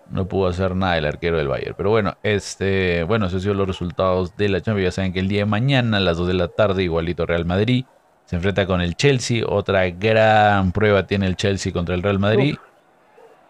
[0.09, 1.75] No pudo hacer nada el arquero del Bayern.
[1.75, 4.85] Pero bueno, este, bueno, esos han sido los resultados de la Champions.
[4.85, 7.45] Ya saben que el día de mañana a las 2 de la tarde, igualito Real
[7.45, 7.85] Madrid,
[8.25, 9.43] se enfrenta con el Chelsea.
[9.45, 12.55] Otra gran prueba tiene el Chelsea contra el Real Madrid.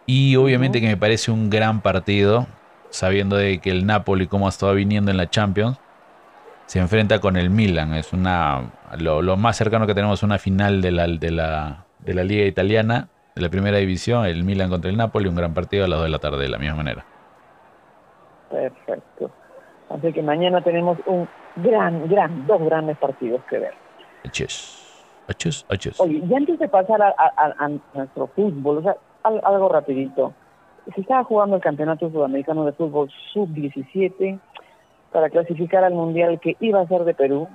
[0.06, 2.46] Y obviamente que me parece un gran partido,
[2.90, 5.78] sabiendo de que el Napoli, como ha estado viniendo en la Champions,
[6.66, 7.94] se enfrenta con el Milan.
[7.94, 12.14] Es una lo, más cercano que tenemos es una final de la, de la, de
[12.14, 13.08] la Liga Italiana
[13.38, 16.06] de la primera división, el Milan contra el Napoli, un gran partido a las 2
[16.06, 17.04] de la tarde de la misma manera.
[18.50, 19.30] Perfecto.
[19.90, 23.74] Así que mañana tenemos un gran, gran, dos grandes partidos que ver.
[24.24, 24.74] Hechos.
[25.28, 26.00] Hechos, hechos.
[26.00, 30.32] Oye, y antes de pasar a, nuestro fútbol, o sea, algo rapidito.
[30.94, 34.40] Se estaba jugando el Campeonato Sudamericano de Fútbol Sub-17
[35.12, 37.46] para clasificar al Mundial que iba a ser de Perú,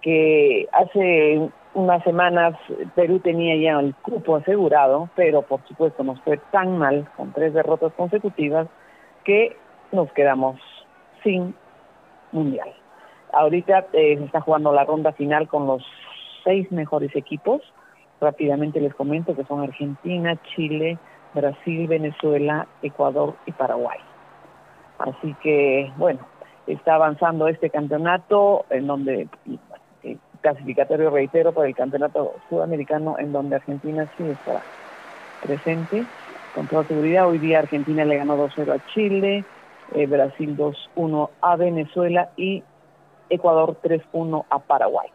[0.00, 2.54] que hace unas semanas
[2.94, 7.54] Perú tenía ya el cupo asegurado, pero por supuesto nos fue tan mal con tres
[7.54, 8.68] derrotas consecutivas
[9.24, 9.56] que
[9.92, 10.60] nos quedamos
[11.22, 11.54] sin
[12.32, 12.72] mundial.
[13.32, 15.84] Ahorita eh, se está jugando la ronda final con los
[16.44, 17.60] seis mejores equipos.
[18.20, 20.98] Rápidamente les comento que son Argentina, Chile,
[21.34, 23.98] Brasil, Venezuela, Ecuador y Paraguay.
[24.98, 26.20] Así que, bueno,
[26.66, 29.28] está avanzando este campeonato en donde
[30.40, 34.62] clasificatorio, reitero, para el Campeonato Sudamericano, en donde Argentina sí está
[35.44, 36.04] presente
[36.54, 37.28] con toda seguridad.
[37.28, 39.44] Hoy día Argentina le ganó 2-0 a Chile,
[39.94, 42.62] eh, Brasil 2-1 a Venezuela y
[43.30, 45.08] Ecuador 3-1 a Paraguay.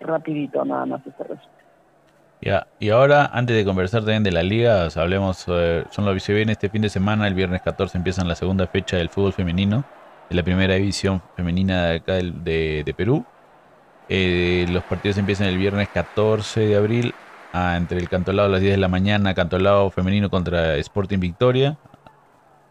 [0.00, 1.60] Rapidito nada más este resultado.
[2.42, 6.20] Ya, y ahora, antes de conversar también de la liga, hablemos, eh, son lo que
[6.20, 9.84] se este fin de semana, el viernes 14 empiezan la segunda fecha del fútbol femenino,
[10.30, 13.26] de la primera división femenina de acá de, de Perú.
[14.12, 17.14] Eh, los partidos empiezan el viernes 14 de abril
[17.54, 21.78] entre el Cantolao a las 10 de la mañana, Cantolao femenino contra Sporting Victoria.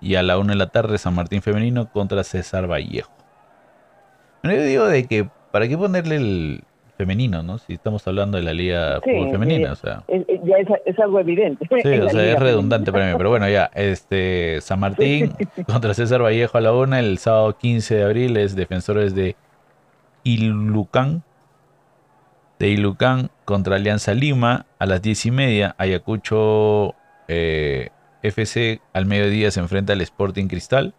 [0.02, 3.12] Y a la 1 de la tarde San Martín femenino contra César Vallejo.
[4.44, 6.64] Bueno, yo digo de que, ¿para qué ponerle el
[6.98, 7.58] femenino, no?
[7.58, 10.04] Si estamos hablando de la liga femenina, o sea.
[10.10, 11.66] ya es, algo evidente.
[11.70, 15.34] Sí, o sea, es redundante para mí, pero bueno, ya, este, San Martín
[15.68, 19.38] contra César Vallejo a la 1, el sábado 15 de abril es Defensores de
[20.24, 21.24] Ilucán
[22.60, 25.76] de Ilucán contra Alianza Lima a las 10 y media.
[25.78, 26.94] Ayacucho
[27.28, 27.90] eh,
[28.22, 30.94] FC al mediodía se enfrenta al Sporting Cristal.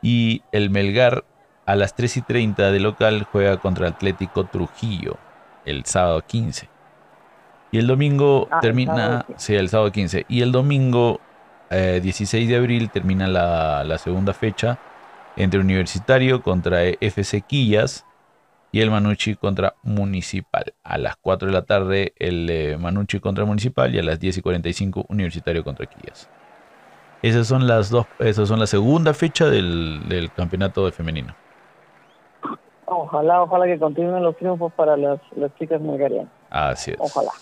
[0.00, 1.24] Y el Melgar
[1.66, 5.18] a las 3 y 30 de local juega contra Atlético Trujillo
[5.64, 6.68] el sábado 15.
[7.72, 10.26] Y el domingo ah, termina, sí, el sábado 15.
[10.28, 11.20] Y el domingo
[11.70, 14.78] 16 eh, de abril termina la, segunda fecha
[15.36, 18.04] entre Universitario contra FC Quillas
[18.76, 20.74] y el Manucci contra Municipal.
[20.84, 24.36] A las 4 de la tarde el eh, Manucci contra Municipal y a las 10
[24.36, 26.28] y 45 Universitario contra Quillas.
[27.22, 31.34] Esas son las dos, esas son la segunda fecha del, campeonato de femenino.
[32.84, 36.30] Ojalá, ojalá que continúen los triunfos para las, las chicas bulgarianas.
[36.50, 36.98] Así es.
[37.00, 37.32] Ojalá.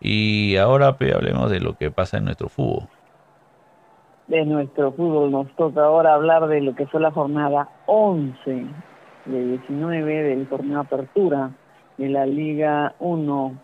[0.00, 2.88] Y ahora hablemos de lo que pasa en nuestro fútbol.
[4.26, 8.66] De nuestro fútbol nos toca ahora hablar de lo que fue la jornada 11
[9.26, 11.50] de 19 del torneo Apertura
[11.98, 13.54] de la Liga 1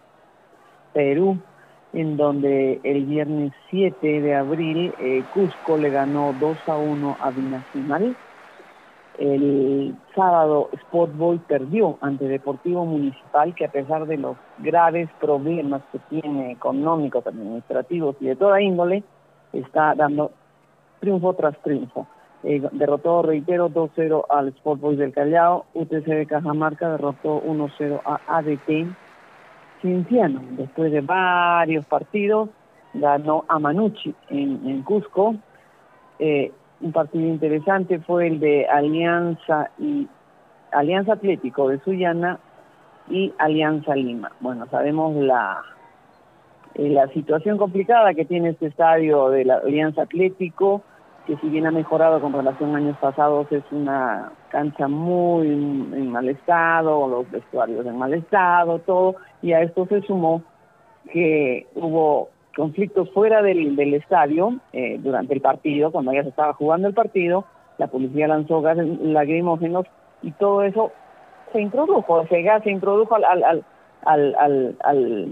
[0.92, 1.38] Perú,
[1.92, 7.31] en donde el viernes 7 de abril eh, Cusco le ganó 2 a 1 a
[7.31, 8.16] Binacional
[9.18, 15.98] el sábado Sportboy perdió ante Deportivo Municipal que a pesar de los graves problemas que
[16.09, 19.03] tiene económicos, administrativos y de toda índole,
[19.53, 20.33] está dando
[21.01, 22.07] triunfo tras triunfo.
[22.45, 28.89] Eh, derrotó, reitero, 2-0 al Sportboy del Callao, UTC de Cajamarca derrotó 1-0 a ADT
[29.81, 30.41] Cinciano.
[30.51, 32.49] Después de varios partidos,
[32.95, 35.37] ganó a Manucci en, en Cusco.
[36.19, 40.09] Eh, un partido interesante fue el de Alianza y
[40.73, 42.41] Alianza Atlético de Sullana
[43.09, 44.33] y Alianza Lima.
[44.41, 45.63] Bueno, sabemos la
[46.75, 50.83] eh, la situación complicada que tiene este estadio de la Alianza Atlético,
[51.27, 56.11] que si bien ha mejorado con relación a años pasados, es una cancha muy en
[56.11, 60.43] mal estado, los vestuarios en mal estado, todo, y a esto se sumó
[61.13, 66.55] que hubo conflictos fuera del, del estadio eh, durante el partido, cuando ya se estaba
[66.55, 67.45] jugando el partido,
[67.79, 69.87] la policía lanzó gases lacrimógenos
[70.23, 70.93] y todo eso
[71.53, 73.65] se introdujo, ese gas se introdujo al, al,
[74.05, 75.29] al, al, al,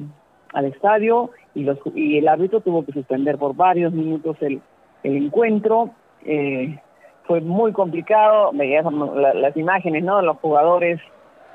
[0.53, 4.61] al estadio y, los, y el árbitro tuvo que suspender por varios minutos el,
[5.03, 5.91] el encuentro.
[6.25, 6.79] Eh,
[7.25, 10.21] fue muy complicado, veías las imágenes ¿no?
[10.21, 11.01] los jugadores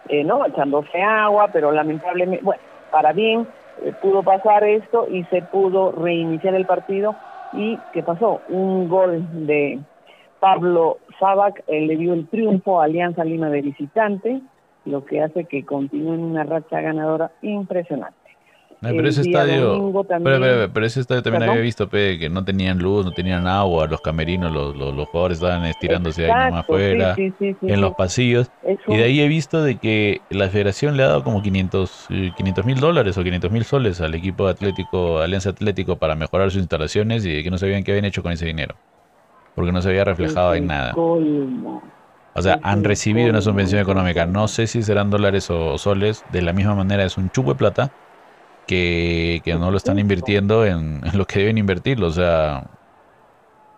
[0.07, 3.47] eh, no echándose agua, pero lamentablemente, bueno, para bien,
[3.83, 7.15] eh, pudo pasar esto y se pudo reiniciar el partido.
[7.53, 8.41] ¿Y qué pasó?
[8.49, 9.79] Un gol de
[10.39, 14.41] Pablo Sabac le dio el triunfo a Alianza Lima de visitante,
[14.85, 18.24] lo que hace que continúe en una racha ganadora impresionante
[18.81, 23.47] pero, ese estadio, pero, ese estadio también había visto que no tenían luz, no tenían
[23.47, 28.51] agua, los camerinos, los, los, jugadores estaban estirándose ahí nomás afuera, en los pasillos.
[28.87, 32.31] Y de ahí he visto de que la federación le ha dado como 500 eh,
[32.63, 37.25] mil dólares o 500 mil soles al equipo atlético, Alianza Atlético para mejorar sus instalaciones
[37.25, 38.75] y que no sabían qué habían hecho con ese dinero.
[39.55, 40.93] Porque no se había reflejado en nada.
[42.37, 44.25] O sea, han recibido una subvención económica.
[44.25, 46.25] No sé si serán dólares o soles.
[46.33, 47.93] De la misma manera es un chupo de plata
[48.65, 52.63] que, no lo están invirtiendo en, lo que deben invertirlo, o sea,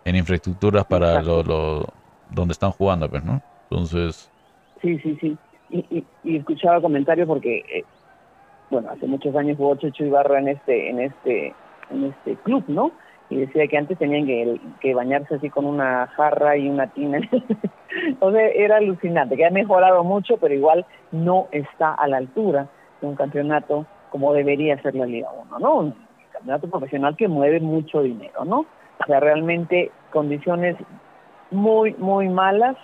[0.04, 1.86] en infraestructuras para lo, lo,
[2.30, 3.42] donde están jugando, pues, ¿no?
[3.64, 4.30] Entonces...
[4.80, 5.36] Sí, sí, sí.
[5.70, 7.84] Y, y, escuchaba comentarios porque, eh,
[8.70, 11.54] bueno, hace muchos años jugó Checho Ibarra en este, en este,
[11.90, 12.92] en este club, ¿no?
[13.28, 17.20] Y decía que antes tenían que, que bañarse así con una jarra y una tina.
[18.32, 22.68] sea, era alucinante, que ha mejorado mucho, pero igual no está a la altura
[23.02, 25.74] de un campeonato como debería ser la Liga 1, ¿no?
[25.74, 25.94] Un
[26.32, 28.60] campeonato profesional que mueve mucho dinero, ¿no?
[28.60, 30.76] O sea, realmente condiciones
[31.50, 32.76] muy, muy malas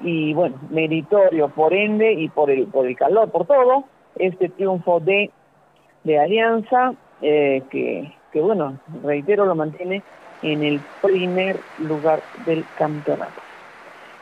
[0.00, 3.84] y bueno, meritorio por ende y por el, por el calor, por todo,
[4.16, 5.30] este triunfo de,
[6.04, 10.02] de Alianza, eh, que, que bueno, reitero, lo mantiene
[10.42, 13.40] en el primer lugar del campeonato.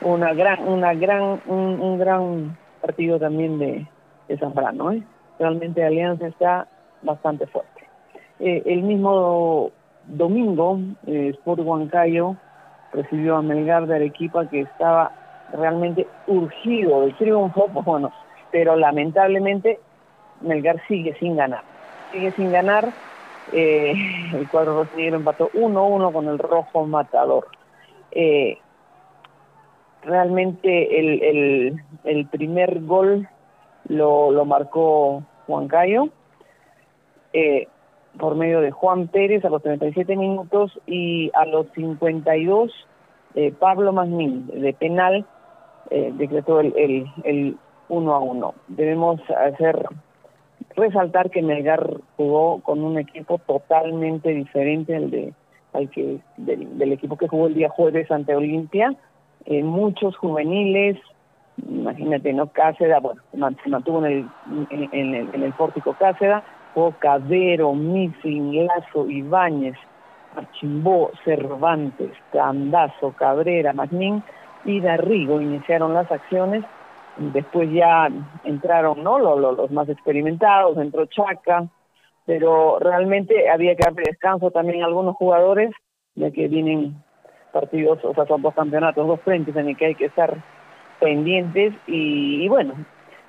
[0.03, 3.87] Una gran, una gran, un, un gran partido también de,
[4.29, 5.03] de Zambrano, ¿eh?
[5.41, 6.69] Realmente Alianza está
[7.03, 7.89] bastante fuerte.
[8.39, 9.73] Eh, el mismo
[10.05, 12.37] domingo, eh, Sport Huancayo
[12.93, 15.13] recibió a Melgar de Arequipa que estaba
[15.53, 18.13] realmente urgido de triunfo, pues bueno,
[18.53, 19.81] pero lamentablemente
[20.43, 21.63] Melgar sigue sin ganar.
[22.13, 22.93] Sigue sin ganar.
[23.53, 23.93] Eh,
[24.35, 27.49] el cuadro rosonero empató 1-1 con el rojo matador.
[28.11, 28.59] Eh,
[30.03, 33.29] realmente el, primer gol
[33.89, 36.11] lo marcó Juan Cayo,
[37.33, 37.67] eh,
[38.19, 42.73] por medio de Juan Pérez a los 37 minutos y a los 52
[43.35, 45.27] eh, Pablo Magnín de penal
[45.91, 47.57] eh, decretó el, el, el
[47.89, 48.55] 1 a 1.
[48.69, 49.87] Debemos hacer
[50.77, 55.35] resaltar que Melgar jugó con un equipo totalmente diferente al de
[55.73, 58.93] al que del, equipo que jugó el día jueves ante Olimpia,
[59.63, 60.97] muchos juveniles,
[61.69, 62.49] imagínate, ¿no?
[62.49, 63.21] Cáceda, bueno,
[63.63, 64.29] se mantuvo en el,
[64.71, 66.43] en, el, en el pórtico Cáceda,
[66.75, 69.77] o Cadero, Missing, Lazo, Ibáñez,
[70.37, 74.23] Archimbó, Cervantes, Candazo, Cabrera, Magnín
[74.65, 76.65] y Darrigo iniciaron las acciones.
[77.17, 78.09] Después ya
[78.45, 79.19] entraron ¿no?
[79.19, 81.69] los, los más experimentados, entró Chaca,
[82.25, 85.73] pero realmente había que darle descanso también a algunos jugadores,
[86.15, 87.03] ya que vienen
[87.53, 90.43] partidos, o sea, son dos campeonatos, dos frentes en el que hay que estar
[91.01, 92.75] pendientes y, bueno,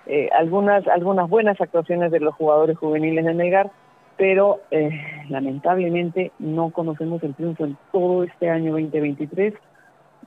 [0.06, 3.72] eh, algunas algunas buenas actuaciones de los jugadores juveniles de Negar,
[4.18, 4.92] pero eh,
[5.30, 9.54] lamentablemente no conocemos el triunfo en todo este año 2023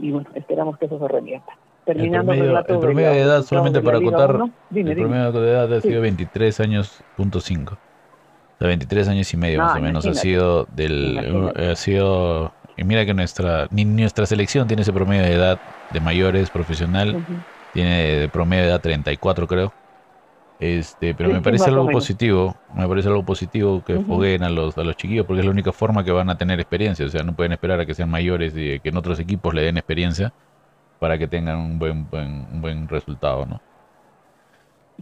[0.01, 1.53] y bueno, esperamos que eso se revierta.
[1.85, 4.41] Terminando el promedio, el promedio de, edad, solamente para acotar,
[4.75, 7.75] el promedio de edad ha sido 23 años punto 5.
[7.75, 12.85] O sea, 23 años y medio más o menos ha sido del ha sido y
[12.85, 15.59] mira que nuestra, ni nuestra selección tiene ese promedio de edad
[15.95, 17.25] de mayores profesional,
[17.73, 19.73] tiene de promedio de edad 34 creo.
[20.61, 24.85] Este, pero me parece algo positivo, me parece algo positivo que uh a los, a
[24.85, 27.33] los chiquillos porque es la única forma que van a tener experiencia, o sea, no
[27.35, 30.33] pueden esperar a que sean mayores y que en otros equipos le den experiencia
[30.99, 33.61] para que tengan un buen, buen, un buen resultado, ¿no?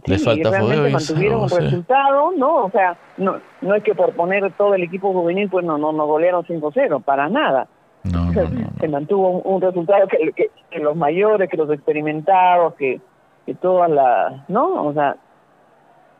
[0.05, 2.65] Les falta realmente mantuvieron un resultado, ¿no?
[2.65, 5.91] O sea, no, no es que por poner todo el equipo juvenil, pues no, no,
[5.91, 7.67] no golearon 5-0, para nada.
[8.03, 8.33] No,
[8.79, 12.99] Se mantuvo un, resultado que, que, los mayores, que los experimentados, que,
[13.45, 14.85] que todas las, ¿no?
[14.85, 15.15] O sea,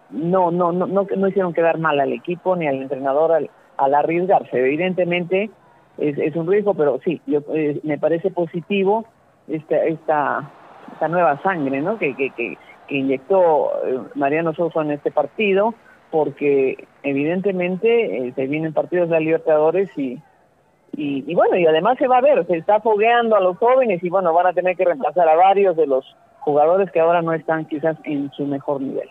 [0.09, 3.95] no, no, no, no, no hicieron quedar mal al equipo ni al entrenador al, al
[3.95, 4.57] arriesgarse.
[4.57, 5.49] Evidentemente
[5.97, 9.05] es, es un riesgo, pero sí, yo, eh, me parece positivo
[9.47, 10.51] esta, esta,
[10.93, 11.97] esta nueva sangre, ¿no?
[11.97, 12.57] Que, que, que
[12.87, 15.73] que inyectó eh, Mariano Sosa en este partido,
[16.11, 20.21] porque evidentemente eh, se vienen partidos de Libertadores y,
[20.95, 24.09] y, bueno, y además se va a ver, se está fogueando a los jóvenes y
[24.09, 26.05] bueno, van a tener que reemplazar a varios de los
[26.41, 29.09] jugadores que ahora no están quizás en su mejor nivel.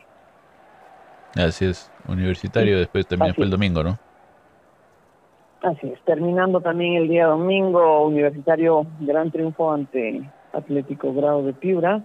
[1.37, 3.99] Así es, universitario después también fue el domingo, ¿no?
[5.63, 10.23] Así es, terminando también el día domingo, universitario, gran triunfo ante
[10.53, 12.03] Atlético Grado de Piura,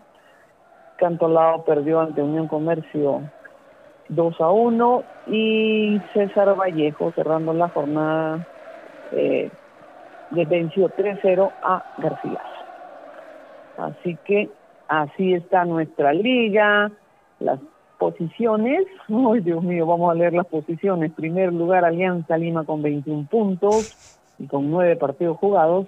[0.97, 3.21] Cantolao perdió ante Unión Comercio
[4.09, 8.47] 2 a 1 y César Vallejo cerrando la jornada
[9.11, 9.51] eh,
[10.31, 12.41] venció 3-0 a García.
[13.77, 14.49] Así que
[14.87, 16.91] así está nuestra liga,
[17.39, 17.59] las
[17.97, 21.11] posiciones, ay Dios mío, vamos a leer las posiciones.
[21.13, 23.95] Primer lugar Alianza Lima con 21 puntos
[24.39, 25.87] y con 9 partidos jugados.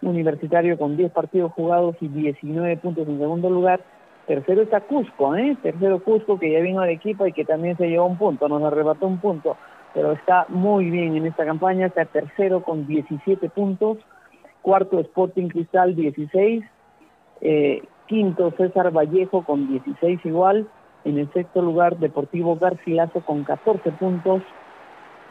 [0.00, 3.80] Universitario con 10 partidos jugados y 19 puntos en segundo lugar.
[4.28, 5.56] Tercero está Cusco, ¿eh?
[5.62, 8.62] Tercero Cusco que ya vino al equipo y que también se llevó un punto, nos
[8.62, 9.56] arrebató un punto,
[9.98, 13.98] pero está muy bien en esta campaña, está tercero con 17 puntos,
[14.62, 16.64] cuarto Sporting Cristal 16,
[17.40, 20.68] eh, quinto César Vallejo con 16 igual,
[21.04, 24.40] en el sexto lugar Deportivo Garcilaso con 14 puntos,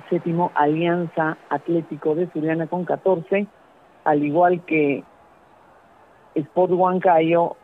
[0.10, 3.48] séptimo Alianza Atlético de Suriana con 14,
[4.04, 5.06] al igual que
[6.36, 7.56] Sport Huancayo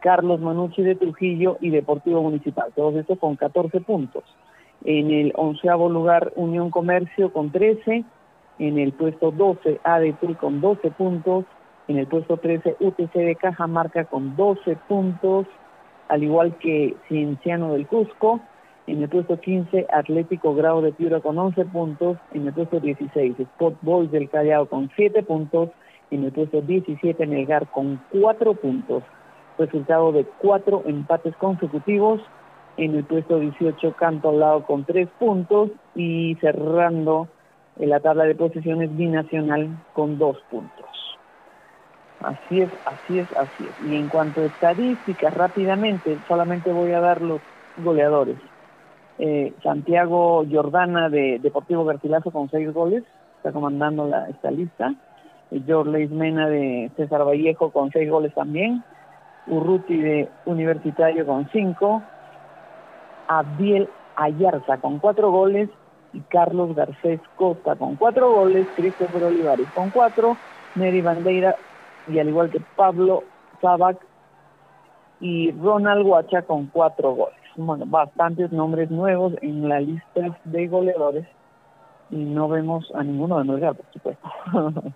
[0.00, 4.22] Carlos Manucci de Trujillo y Deportivo Municipal, todos estos con 14 puntos.
[4.84, 8.04] En el onceavo lugar Unión Comercio con 13,
[8.58, 11.44] en el puesto 12 ADT con 12 puntos,
[11.88, 15.46] en el puesto 13 UTC de Cajamarca con 12 puntos,
[16.08, 18.40] al igual que Cienciano del Cusco,
[18.86, 23.38] en el puesto 15 Atlético Grado de Piura con 11 puntos, en el puesto 16
[23.38, 25.70] Sport Boys del Callao con 7 puntos,
[26.10, 29.04] en el puesto 17 Melgar con 4 puntos
[29.58, 32.20] resultado de cuatro empates consecutivos.
[32.76, 37.28] En el puesto 18 Canto al lado con tres puntos y cerrando
[37.78, 40.86] en la tabla de posiciones binacional con dos puntos.
[42.20, 43.90] Así es, así es, así es.
[43.90, 47.40] Y en cuanto a estadísticas, rápidamente, solamente voy a dar los
[47.78, 48.36] goleadores.
[49.18, 53.02] Eh, Santiago Jordana de Deportivo Garcilaso con seis goles,
[53.36, 54.94] está comandando la, esta lista.
[55.66, 58.82] George Leismena de César Vallejo con seis goles también.
[59.48, 62.02] Urruti de Universitario con cinco,
[63.28, 65.68] Abdiel Ayarza con cuatro goles
[66.12, 70.36] y Carlos Garcés Costa con cuatro goles, Christopher Olivares con cuatro,
[70.74, 71.56] Neri Bandeira
[72.08, 73.24] y al igual que Pablo
[73.60, 73.98] Sabac
[75.20, 77.38] y Ronald Guacha con cuatro goles.
[77.56, 81.26] Bueno, bastantes nombres nuevos en la lista de goleadores
[82.10, 84.28] y no vemos a ninguno de Melgar, por supuesto.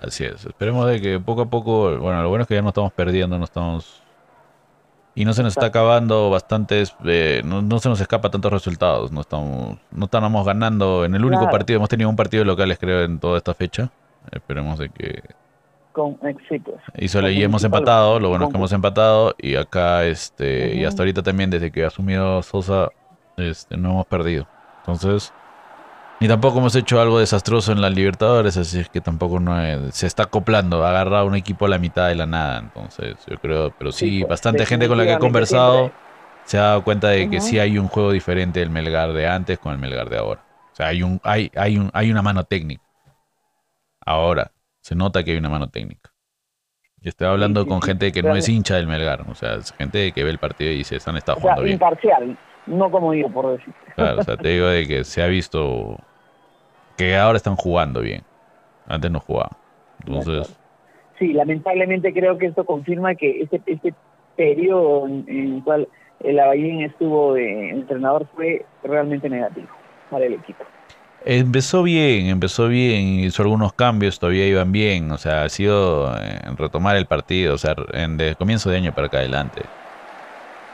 [0.00, 0.46] Así es.
[0.46, 3.38] Esperemos de que poco a poco, bueno, lo bueno es que ya no estamos perdiendo,
[3.38, 4.02] no estamos...
[5.14, 9.20] Y no se nos está acabando bastantes, eh, no, se nos escapa tantos resultados, no
[9.20, 13.02] estamos, no estamos ganando en el único partido, hemos tenido un partido de locales creo
[13.02, 13.90] en toda esta fecha,
[14.30, 15.22] esperemos de que
[15.92, 16.34] Con, pues.
[16.96, 20.86] Y, solo, y hemos empatado, lo bueno es que hemos empatado y acá, este, y
[20.86, 22.88] hasta ahorita también desde que ha asumido Sosa,
[23.36, 24.46] este, no hemos perdido.
[24.78, 25.34] Entonces,
[26.22, 29.56] ni tampoco hemos hecho algo desastroso en la Libertadores, así es que tampoco no
[29.90, 33.36] se está acoplando, ha agarrado un equipo a la mitad de la nada, entonces yo
[33.38, 35.90] creo, pero sí, pues, bastante gente con la que he conversado
[36.44, 39.58] se ha dado cuenta de que sí hay un juego diferente del Melgar de antes
[39.58, 40.44] con el Melgar de ahora.
[40.72, 42.84] O sea, hay un, hay, hay un, hay una mano técnica.
[44.06, 46.12] Ahora, se nota que hay una mano técnica.
[47.00, 50.12] Y estoy hablando con gente que no es hincha del Melgar, o sea, es gente
[50.12, 51.74] que ve el partido y dice, están está jugando bien.
[51.74, 53.74] Imparcial, no como yo, por decir.
[53.96, 55.98] Claro, o sea, te digo de que se ha visto
[56.96, 58.22] que ahora están jugando bien.
[58.86, 59.52] Antes no jugaban.
[60.06, 60.56] Entonces.
[61.18, 63.94] Sí, lamentablemente creo que esto confirma que este, este
[64.36, 65.88] periodo en, el cual
[66.20, 69.68] el Avallín estuvo de entrenador fue realmente negativo
[70.10, 70.64] para el equipo.
[71.24, 76.56] Empezó bien, empezó bien, hizo algunos cambios, todavía iban bien, o sea, ha sido en
[76.56, 79.62] retomar el partido, o sea, en, desde el comienzo de año para acá adelante.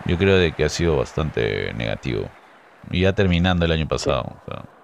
[0.07, 2.25] Yo creo de que ha sido bastante negativo.
[2.91, 4.33] Y ya terminando el año pasado.
[4.47, 4.78] O sea.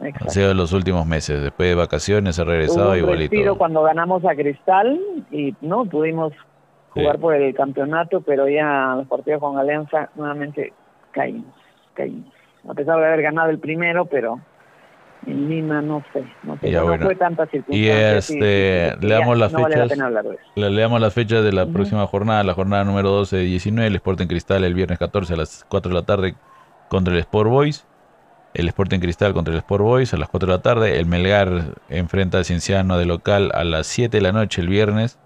[0.00, 1.42] Ha sido los últimos meses.
[1.42, 3.56] Después de vacaciones ha regresado Hubo igualito.
[3.56, 6.32] cuando ganamos a Cristal y no pudimos
[6.90, 10.72] jugar por el campeonato, pero ya los partidos con Alianza nuevamente
[11.10, 11.54] caímos,
[11.94, 12.32] caímos.
[12.68, 14.40] A pesar de haber ganado el primero, pero
[15.26, 18.14] en Lima no sé, no sé, no fue tanta circunstancia.
[18.14, 19.92] Y este, le damos las fechas,
[20.54, 23.96] le, leamos las fechas de la próxima jornada, la jornada número 12 de 19, el
[23.96, 26.34] Sporting Cristal el viernes 14 a las 4 de la tarde
[26.88, 27.86] contra el Sport Boys
[28.54, 31.74] el Sporting Cristal contra el Sport Boys a las 4 de la tarde, el Melgar
[31.88, 35.18] enfrenta al Cienciano de local a las 7 de la noche el viernes,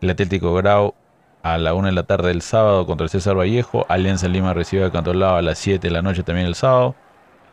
[0.00, 0.94] el Atlético Grau
[1.42, 4.84] a la 1 de la tarde el sábado contra el César Vallejo, Alianza Lima recibe
[4.84, 6.94] a Cantolao a las 7 de la noche también el sábado,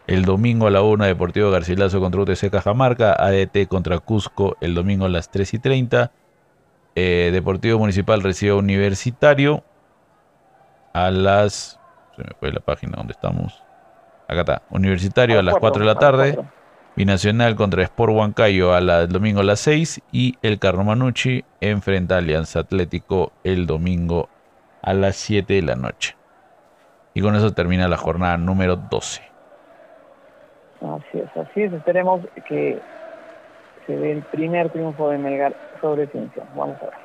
[0.05, 5.05] el domingo a la 1 Deportivo Garcilaso contra UTC Cajamarca, ADT contra Cusco el domingo
[5.05, 6.11] a las 3 y 30,
[6.95, 9.63] eh, Deportivo Municipal recibe a Universitario
[10.93, 11.79] a las...
[12.15, 13.62] Se me fue la página donde estamos.
[14.33, 14.61] Acá está.
[14.69, 16.39] Universitario a las 4 de la tarde.
[16.95, 20.01] Binacional contra Sport Huancayo a la, el domingo a las 6.
[20.11, 24.29] Y el Carro Manucci enfrenta a Alianza Atlético el domingo
[24.81, 26.15] a las 7 de la noche.
[27.13, 29.21] Y con eso termina la jornada número 12.
[30.81, 31.73] Así es, así es.
[31.73, 32.79] Esperemos que
[33.85, 36.43] se dé el primer triunfo de Melgar sobre Ciencia.
[36.55, 37.02] Vamos a ver.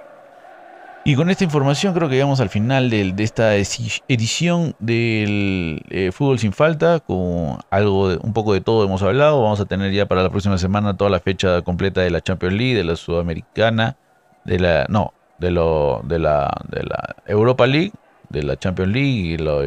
[1.09, 6.39] Y con esta información creo que llegamos al final de, esta edición del eh, Fútbol
[6.39, 9.43] sin Falta, con algo, de, un poco de todo hemos hablado.
[9.43, 12.55] Vamos a tener ya para la próxima semana toda la fecha completa de la Champions
[12.57, 13.97] League, de la Sudamericana,
[14.45, 17.93] de la, no, de, lo, de, la, de la Europa League,
[18.29, 19.63] de la Champions League y, lo,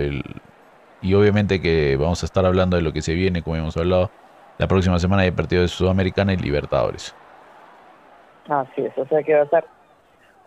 [1.02, 4.12] y obviamente que vamos a estar hablando de lo que se viene, como hemos hablado,
[4.60, 7.16] la próxima semana de partidos de Sudamericana y Libertadores.
[8.48, 9.81] Así es, o sea que va a estar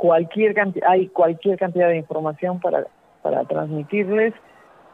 [0.04, 0.54] cualquier
[0.86, 2.86] hay cualquier cantidad de información para,
[3.22, 4.34] para transmitirles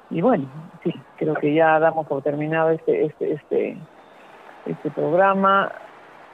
[0.09, 0.49] y bueno,
[0.85, 3.77] sí, creo que ya damos por terminado este este este
[4.67, 5.73] este programa.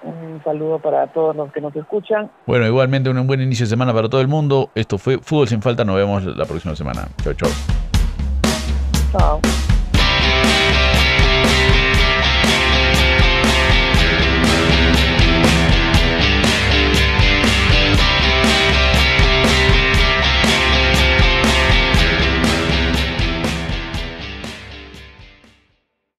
[0.02, 2.30] Un saludo para todos los que nos escuchan.
[2.46, 4.68] Bueno, igualmente un buen inicio de semana para todo el mundo.
[4.74, 5.82] Esto fue Fútbol sin falta.
[5.82, 7.08] Nos vemos la próxima semana.
[7.22, 7.48] Chao, chao.
[9.12, 9.40] Chao.